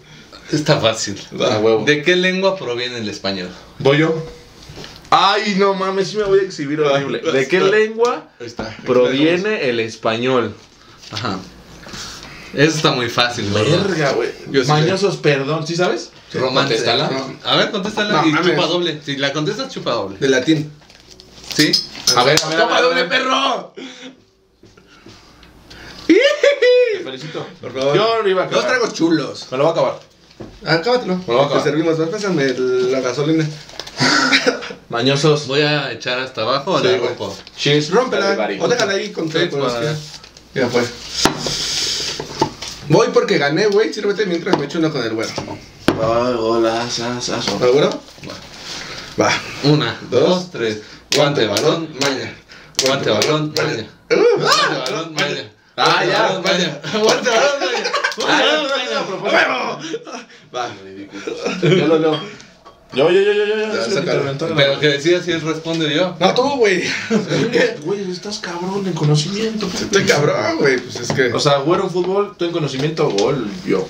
[0.51, 1.19] Está fácil.
[1.39, 1.85] A huevo.
[1.85, 3.49] ¿De qué lengua proviene el español?
[3.79, 4.13] ¿Voy yo?
[5.09, 7.19] Ay, no mames, sí me voy a exhibir horrible.
[7.19, 8.75] ¿De qué lengua está.
[8.85, 10.53] proviene el español?
[11.11, 11.39] Ajá.
[12.53, 13.85] Eso está muy fácil, ¿verdad?
[13.87, 14.29] Verga, güey.
[14.67, 16.11] Mañosos, perdón, ¿sí sabes?
[16.33, 16.75] Romance.
[16.75, 17.09] Contéstala.
[17.45, 18.51] A ver, contéstala No, y mames.
[18.51, 19.01] chupa doble.
[19.03, 20.17] Si la contestas, chupa doble.
[20.19, 20.71] De latín.
[21.55, 21.71] ¿Sí?
[22.15, 22.57] A ver, a ver.
[22.57, 23.09] a ¡Toma ver, doble ver.
[23.09, 23.73] perro!
[26.07, 27.45] Te felicito.
[27.61, 27.95] Por favor.
[27.95, 28.77] Yo lo iba a Dos acabar.
[28.79, 29.47] tragos chulos.
[29.51, 29.99] Me lo voy a acabar.
[30.65, 31.15] Acábatelo.
[31.17, 31.63] Me lo voy a Te acabar.
[31.63, 31.97] servimos.
[31.97, 33.47] Vas, pásame el- la gasolina.
[34.89, 35.47] Mañosos.
[35.47, 37.07] Voy a echar hasta abajo o Sí, la güey.
[37.09, 37.35] rompo.
[37.57, 37.91] Cheers.
[37.91, 38.33] Rómpela.
[38.33, 38.59] everybody.
[38.59, 39.25] O déjala ahí con.
[39.31, 39.49] Sí, que-
[40.55, 40.83] Ya fue.
[42.87, 43.93] Voy porque gané, güey.
[43.93, 45.31] Sírvete mientras me echo uno con el güero.
[45.99, 47.59] Golazazazo.
[47.59, 47.89] ¿Seguro?
[49.19, 49.31] Va.
[49.63, 50.21] Una, Dos.
[50.29, 50.81] dos, tres.
[51.15, 52.33] Guante, balón, maña.
[52.85, 53.87] guante, balón, maña.
[54.09, 55.51] Guante, balón, maña.
[55.75, 56.21] Ah, ya.
[56.23, 56.81] Balón, maña.
[57.01, 57.91] Guante, balón, maña.
[58.27, 59.79] Ah,
[60.55, 60.69] Va.
[61.61, 62.19] Yo lo leo.
[62.91, 64.55] Yo, yo, yo, yo, yo.
[64.55, 66.15] Pero que decía si él responde yo.
[66.19, 66.83] No, tú, güey.
[67.83, 69.67] Güey, estás cabrón en conocimiento.
[69.67, 70.77] Estoy cabrón, güey.
[70.79, 71.31] Pues es que.
[71.33, 73.87] O sea, güero en fútbol, tú en conocimiento, gol, yo.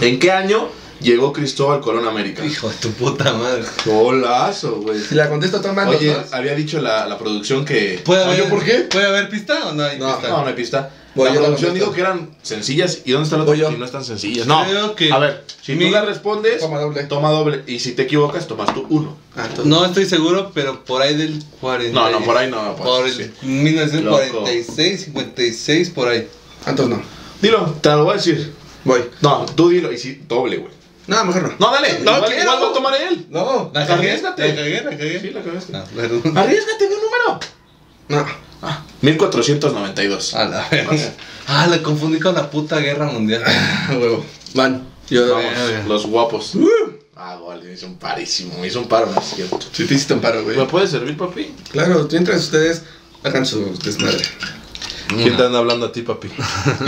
[0.00, 0.68] ¿En qué año
[1.00, 2.44] llegó Cristóbal Colón a América?
[2.44, 3.64] Hijo de tu puta madre.
[3.84, 5.00] Golazo, güey.
[5.00, 8.00] Si la contesto toma los Oye, había dicho la, la producción que...
[8.04, 8.74] ¿Puede ¿No, haber, yo por qué?
[8.90, 10.28] ¿Puede haber pista o no hay No, pista?
[10.28, 10.90] No, no hay pista.
[11.14, 12.98] Voy, la yo producción dijo que eran sencillas.
[13.06, 13.56] ¿Y dónde está la otra?
[13.56, 14.46] Y no están sencillas.
[14.46, 17.04] No, Creo que a ver, si mi- tú la respondes, Toma doble.
[17.04, 17.62] toma doble.
[17.66, 19.16] Y si te equivocas, tomas tú uno.
[19.34, 19.48] Ah.
[19.64, 21.98] No estoy seguro, pero por ahí del 40.
[21.98, 22.76] No, no, por ahí no.
[22.76, 23.30] pues, Por el sí.
[23.46, 26.28] 1946, 56, por ahí.
[26.66, 27.00] Antes no.
[27.40, 28.52] Dilo, te lo voy a decir.
[28.84, 29.00] Voy.
[29.22, 29.90] No, tú dilo.
[29.92, 30.72] Y si doble, güey.
[31.06, 31.54] No, mejor no.
[31.58, 32.00] No, dale.
[32.00, 32.42] No igual, quiero.
[32.42, 33.26] igual va a tomar él.
[33.30, 33.70] No.
[33.72, 34.48] La cagué, Arriésgate.
[34.48, 35.20] la cagué, la cagué.
[35.20, 35.76] Sí, la cagaste.
[35.76, 36.22] Ah, perdón.
[36.38, 37.40] Arriesgate de un número.
[38.08, 38.26] No.
[38.62, 40.34] Ah, 1492.
[40.34, 41.12] A la verga.
[41.46, 43.42] Ah, la confundí con la puta guerra mundial.
[43.44, 44.24] A huevo.
[44.54, 44.86] Van.
[45.08, 45.34] Yo.
[45.36, 46.54] Vamos, los guapos.
[46.56, 46.68] Uh.
[47.14, 48.58] Ah, gol, me hizo un parísimo.
[48.58, 49.58] Me hizo un paro, no es cierto.
[49.72, 50.56] Sí te hiciste un paro, güey.
[50.56, 51.54] ¿Me puede servir, papi?
[51.70, 52.82] Claro, mientras ustedes
[53.22, 54.22] hagan su desmadre.
[55.08, 56.28] ¿Quién te anda hablando a ti, papi?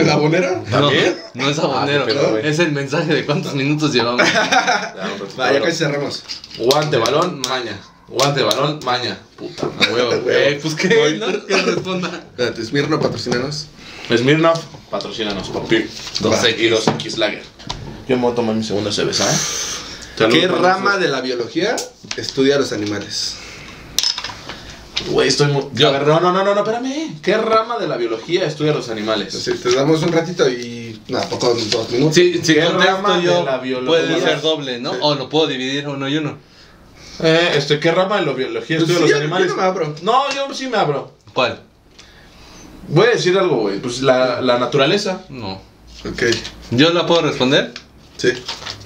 [0.05, 0.63] ¿La bonera?
[0.71, 1.17] No, ¿También?
[1.35, 2.07] no es abonero.
[2.09, 2.47] Ah, güey.
[2.49, 4.21] es el mensaje de cuántos minutos llevamos.
[4.23, 4.95] Va,
[5.53, 5.63] ya bro.
[5.65, 6.25] casi cerramos.
[6.59, 7.79] Guante, balón, maña.
[8.09, 9.19] Guante, balón, maña.
[9.37, 10.13] Puta huevo.
[10.29, 10.89] Eh, pues Voy.
[10.89, 11.47] qué, ¿no?
[11.47, 12.09] Que responda.
[12.09, 13.67] Espérate, Smirno, patrocínanos.
[14.17, 15.87] Smirnoff, patrocínanos, papi.
[16.21, 16.61] Dos Va, X.
[16.63, 17.43] Y dos X Lager.
[18.09, 19.37] Yo me voy a tomar mi segunda cerveza, ¿eh?
[20.31, 21.77] ¿Qué rama de la biología
[22.17, 23.37] estudia a los animales?
[25.07, 25.65] Güey, estoy muy...
[25.75, 25.89] Yo.
[25.89, 27.21] A ver, no, no, no, no, no, espérame.
[27.23, 29.27] ¿Qué rama de la biología estudia los animales?
[29.35, 31.01] Entonces, te damos un ratito y.
[31.09, 32.15] No, poco, dos minutos.
[32.17, 33.89] Sí, si ¿Qué rama yo, de la biología?
[34.07, 34.93] puede ser doble, ¿no?
[35.01, 36.37] O lo puedo dividir uno y uno.
[37.21, 39.49] Eh, este, ¿qué rama de la biología Pues estudia sí, los animales?
[39.49, 39.95] yo no me abro.
[40.03, 41.15] No, yo sí me abro.
[41.33, 41.61] ¿Cuál?
[42.89, 43.79] Voy a decir algo, güey.
[43.79, 45.23] Pues la, la naturaleza.
[45.29, 45.61] No.
[46.09, 46.23] Ok.
[46.71, 47.73] ¿Yo la puedo responder?
[48.17, 48.29] Sí.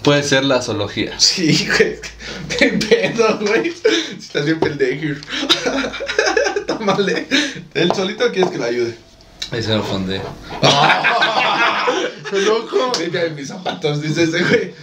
[0.02, 1.18] Puede ser la zoología.
[1.20, 1.98] Sí, güey.
[2.58, 3.70] Qué pedo, güey.
[3.72, 5.20] Si estás bien pendejo.
[6.66, 7.28] Tómale.
[7.74, 8.96] ¿Él solito o quieres que lo ayude?
[9.50, 10.20] Ahí se lo fundé.
[12.30, 12.92] ¡Qué loco!
[12.98, 14.74] Limpia mis zapatos, dice ese güey.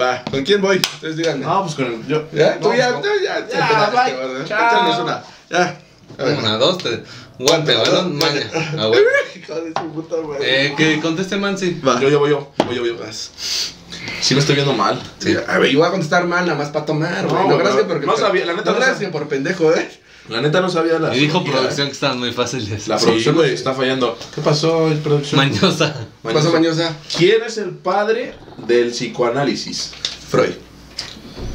[0.00, 0.76] Va, ¿con quién voy?
[0.76, 1.44] Ustedes díganme.
[1.44, 2.06] No, pues con el.
[2.06, 2.60] Yo, ¿Ya?
[2.60, 2.90] ¿Tú ya?
[2.90, 3.00] no.
[3.00, 3.46] ¿Tú ya?
[3.48, 4.12] Ya, Ya, bye.
[4.14, 4.44] bye.
[4.46, 4.68] Chao.
[4.68, 5.24] Échanos una.
[5.50, 5.80] Ya.
[6.18, 7.00] Una, dos, tres.
[7.38, 8.42] Guante, balón, maña.
[8.78, 9.06] A huevo.
[9.34, 10.66] Hijo de su puta madre.
[10.66, 11.80] Eh, que conteste Mansi.
[11.80, 12.00] Va.
[12.00, 12.52] Yo, yo, voy yo.
[12.66, 12.98] Voy yo, voy yo.
[12.98, 13.74] Vas.
[14.20, 15.00] Sí me estoy viendo mal.
[15.18, 15.34] Sí.
[15.46, 17.42] A ver, yo voy a contestar mal, nada más para tomar, güey.
[17.44, 18.06] No, No, gracias porque.
[18.06, 19.10] no sabía, la neta No no gracias sabía.
[19.12, 19.88] por pendejo, eh.
[20.28, 21.16] La neta no sabía la.
[21.16, 21.90] Y dijo zoología, producción ¿eh?
[21.90, 22.86] que estaban muy fáciles.
[22.88, 23.54] La Sí, producción güey.
[23.54, 24.18] está fallando.
[24.34, 25.38] ¿Qué pasó, producción?
[25.38, 25.94] Mañosa.
[26.26, 26.94] ¿Qué pasó, Mañosa?
[27.16, 28.34] ¿Quién es el padre
[28.66, 29.92] del psicoanálisis?
[30.30, 30.52] Freud.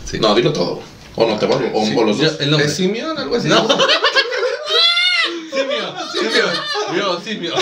[0.09, 0.17] Sí.
[0.19, 0.81] No, dilo todo.
[1.15, 1.69] O no te vuelvo.
[1.79, 2.39] O, Sí, o los Yo- dos.
[2.41, 2.65] el nombre.
[2.67, 3.15] ¿Es Simeón?
[3.17, 3.47] Algo así.
[3.47, 3.67] No.
[5.53, 6.45] Simio, simio.
[6.95, 7.53] Yo, simio.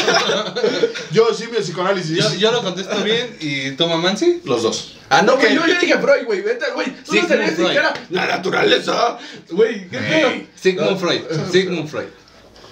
[1.11, 2.17] Yo sí, mi psicoanálisis.
[2.17, 4.41] Yo, yo lo contesto bien y toma Mansi.
[4.45, 4.93] Los dos.
[5.09, 6.41] Ah, no, güey, yo ya dije Freud, güey.
[6.41, 6.87] Vete, güey.
[7.03, 7.67] Tú no Sigmund Freud.
[7.67, 9.17] siquiera la naturaleza.
[9.49, 10.29] Güey, ¿qué pedo?
[10.55, 11.21] Sigmund Freud.
[11.51, 12.07] Sigmund Freud.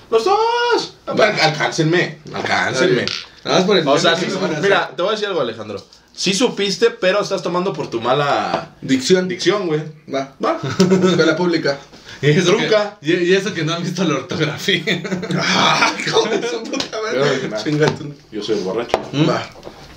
[0.10, 0.94] Los dos.
[1.06, 2.20] Alcáncenme.
[2.34, 3.06] Alcáncenme.
[3.44, 4.28] Nada más por el O sea, sí,
[4.62, 5.84] mira, te voy a decir algo, Alejandro.
[6.14, 8.76] Sí supiste, pero estás tomando por tu mala.
[8.82, 9.28] Dicción.
[9.28, 9.82] dicción, güey.
[10.14, 10.34] Va.
[10.44, 10.60] Va.
[11.10, 11.78] Escuela pública.
[12.22, 12.98] Y eso, Trunca.
[13.02, 14.84] que, y, y eso que no han visto la ortografía.
[15.42, 17.50] Ah, su puta madre.
[18.32, 19.00] Yo soy el borracho.
[19.28, 19.50] Va.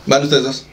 [0.07, 0.67] Van ustedes dos.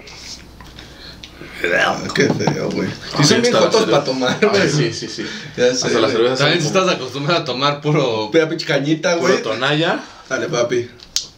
[2.13, 2.89] Qué feo, güey.
[3.19, 4.69] Y son bien jotos para tomar, güey.
[4.69, 5.25] sí, sí, sí.
[5.57, 6.11] Ya sé, Hasta la güey.
[6.11, 6.35] cerveza.
[6.37, 8.29] También estás acostumbrado a tomar puro.
[8.31, 9.39] Pega pinche cañita, como güey.
[9.41, 9.99] puro tonalla.
[10.29, 10.89] Dale, papi.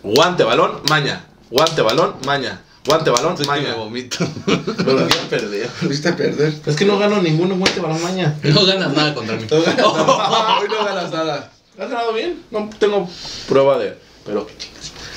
[0.03, 1.23] Guante, balón, maña.
[1.49, 2.61] Guante, balón, maña.
[2.85, 3.75] Guante, balón, Soy que me maña.
[3.75, 4.17] vomito.
[4.45, 5.69] Pero voy a perder.
[5.81, 6.53] ¿Viste perder?
[6.65, 8.35] Es que no gano ninguno guante, balón, maña.
[8.43, 9.45] No ganas nada contra mí.
[9.49, 10.57] No ganas nada.
[10.59, 11.51] Hoy no ganas nada.
[11.79, 12.41] ¿Has ganado bien?
[12.51, 13.07] No tengo
[13.47, 13.97] prueba de.
[14.25, 14.47] Pero.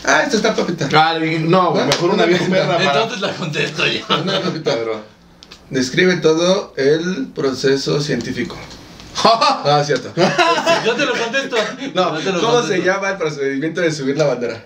[0.05, 0.89] Ah, esto está papita.
[0.95, 2.93] Ah, no, güey, mejor una vieja perra para.
[3.03, 4.05] Entonces la contesto ya.
[4.17, 5.01] Una papita, bro.
[5.71, 8.57] Describe todo el proceso científico.
[9.25, 10.13] Ah, cierto.
[10.85, 11.57] Yo te lo contesto.
[11.95, 12.67] No, Yo te lo ¿cómo contesto.
[12.77, 14.63] se llama el procedimiento de subir la bandera?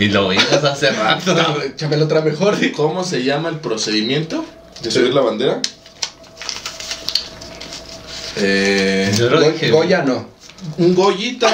[0.00, 1.34] Y lo oías hace rato.
[1.34, 2.56] No, échamelo otra mejor.
[2.72, 4.44] ¿Cómo se llama el procedimiento
[4.82, 5.60] de subir la bandera?
[8.36, 9.70] Eh, Yo lo Go- dije.
[9.70, 10.26] Goya no.
[10.78, 11.48] un Goyita.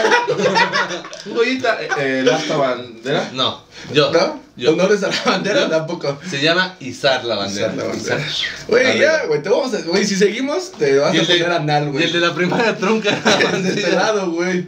[1.26, 1.82] un Goyita.
[1.82, 3.30] Eh, eh, el asta bandera.
[3.34, 4.10] No, yo.
[4.12, 4.40] ¿No?
[4.56, 4.72] Yo.
[4.72, 5.68] Honores a la bandera Yo.
[5.68, 6.18] tampoco.
[6.30, 7.72] Se llama izar la bandera.
[7.72, 8.16] Izar la bandera.
[8.20, 8.46] Izar.
[8.68, 9.80] Güey, ya, güey, te vamos a.
[9.82, 12.04] Güey, si seguimos, te vas Y a el, de, poner anal, y güey.
[12.04, 13.10] el de la primaria trunca.
[13.62, 14.66] de este lado, güey.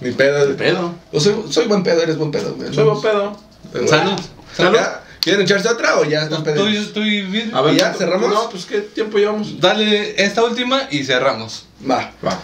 [0.00, 0.46] Mi pedo.
[0.48, 0.94] ¿Qué pedo?
[1.12, 2.72] O soy, soy buen pedo, eres buen pedo, güey.
[2.74, 3.36] Soy buen pedo.
[3.72, 4.18] Pero, Salud.
[4.56, 4.76] Salud.
[4.76, 5.02] ¿Ya?
[5.20, 6.86] ¿Quieren echarse otra o ya están Estoy, pedidos?
[6.86, 7.54] estoy bien.
[7.54, 7.80] A ver, ¿Ya?
[7.84, 8.28] ¿cuánto- ¿Cerramos?
[8.32, 9.60] No, pues qué tiempo llevamos.
[9.60, 11.64] Dale esta última y cerramos.
[11.88, 12.12] Va.
[12.24, 12.38] Va.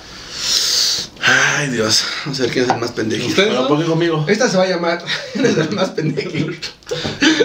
[1.26, 2.04] Ay, Dios.
[2.24, 3.28] Vamos a ver quién es el más pendejito.
[3.28, 3.68] ¿Ustedes Pero dos?
[3.68, 4.24] ¿por qué conmigo?
[4.28, 5.02] Esta se va a llamar.
[5.32, 6.62] ¿Quién es el más pendejito?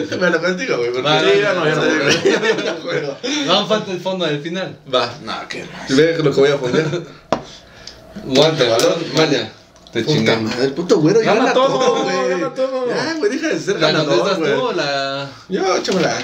[0.19, 0.91] bueno, contigo, güey.
[0.91, 3.45] porque- Va, Sí, ya no, ya no.
[3.45, 4.77] No falta el fondo del final.
[4.93, 5.13] Va.
[5.23, 5.95] No, qué más.
[5.95, 6.85] Ve lo que voy a poner.
[8.25, 9.51] Guante, balón, maña.
[9.91, 12.29] Te madre, el puto güero ya Gana gana todo, todo, güey.
[12.29, 12.87] gana todo.
[12.89, 14.53] Ya, güey, deja de ser ¿La ganador, güey.
[14.53, 15.29] tú o la.?
[15.49, 16.15] Yo, échamela.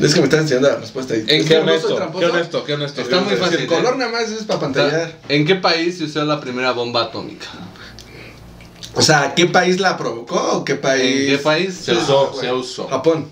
[0.00, 1.24] Es que me estás enseñando la respuesta ahí.
[1.26, 3.00] ¿En qué honesto, qué honesto, qué honesto.
[3.00, 3.60] Está muy fácil.
[3.60, 5.18] el color nada más es para pantallar.
[5.28, 7.46] ¿En qué país se usó la primera bomba atómica?
[8.94, 11.30] O sea, ¿qué país la provocó o qué país?
[11.30, 12.86] ¿En qué país Se usó, se usó.
[12.88, 13.26] Japón.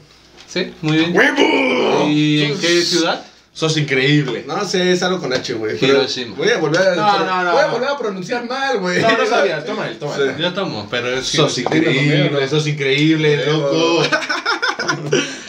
[0.49, 1.17] Sí, muy bien.
[1.17, 2.09] ¡Huevo!
[2.09, 3.25] ¿Y en qué ciudad?
[3.57, 4.45] Sos increíble.
[4.47, 5.79] No sé, es algo con H, güey.
[5.79, 6.37] pero Hiroshima.
[6.37, 7.53] Voy a volver a, No, no, no.
[7.53, 9.01] voy a volver a pronunciar mal, güey.
[9.01, 10.37] No, no sabías, toma él, toma él.
[10.39, 11.39] Yo tomo, pero es que.
[11.39, 14.03] Sos increíble, sos increíble, loco.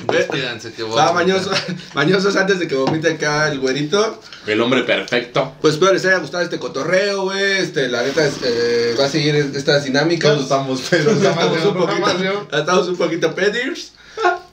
[0.09, 1.51] Despídanse, que voy a- mañoso,
[1.93, 4.21] mañosos antes de que vomite acá el güerito.
[4.45, 5.55] El hombre perfecto.
[5.59, 7.57] Pues espero les haya gustado este cotorreo, güey.
[7.57, 10.31] Este, la neta, este, va a seguir estas dinámicas.
[10.31, 11.17] Todos estamos pedos.
[11.21, 13.91] estamos un poquito, estamos un poquito pedirs.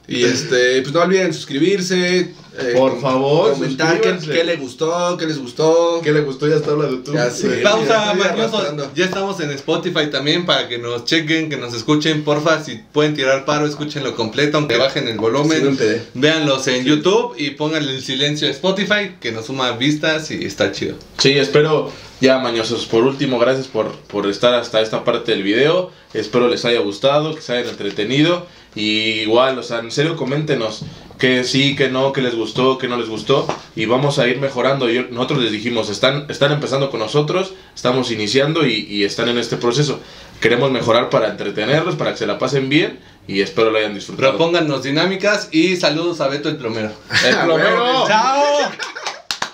[0.07, 2.19] Y este, pues no olviden suscribirse.
[2.57, 5.99] eh, Por favor, comentar qué, qué les gustó, qué les gustó.
[6.03, 6.47] ¿Qué le gustó?
[6.47, 7.13] Ya está hablando tú.
[7.13, 7.47] Ya sé.
[7.63, 8.91] Pausa, arrastrando.
[8.95, 12.23] Ya estamos en Spotify también para que nos chequen, que nos escuchen.
[12.23, 15.77] Porfa, si pueden tirar paro, escúchenlo completo, aunque bajen el volumen.
[16.13, 20.71] Véanlos en YouTube y pónganle el silencio a Spotify, que nos suma vistas y está
[20.71, 20.95] chido.
[21.17, 21.91] Sí, espero,
[22.21, 25.91] ya mañosos, por último, gracias por, por estar hasta esta parte del video.
[26.13, 28.45] Espero les haya gustado, que se hayan entretenido.
[28.75, 30.81] Y igual, o sea, en serio, coméntenos
[31.17, 33.47] que sí, que no, que les gustó, que no les gustó.
[33.75, 34.89] Y vamos a ir mejorando.
[34.89, 39.37] Yo- nosotros les dijimos, están, están empezando con nosotros, estamos iniciando y, y están en
[39.37, 40.01] este proceso.
[40.41, 42.99] Queremos mejorar para entretenerlos, para que se la pasen bien.
[43.27, 44.31] Y espero lo hayan disfrutado.
[44.37, 46.91] Propónganos dinámicas y saludos a Beto el Plomero.
[47.25, 48.05] ¡El plomero!
[48.07, 48.43] ¡Chao!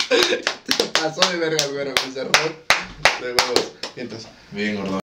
[1.01, 2.32] Pasó de verga, güero, me cerró.
[3.22, 3.72] De huevos.
[3.95, 4.28] Entonces.
[4.51, 4.99] Bien, gordo.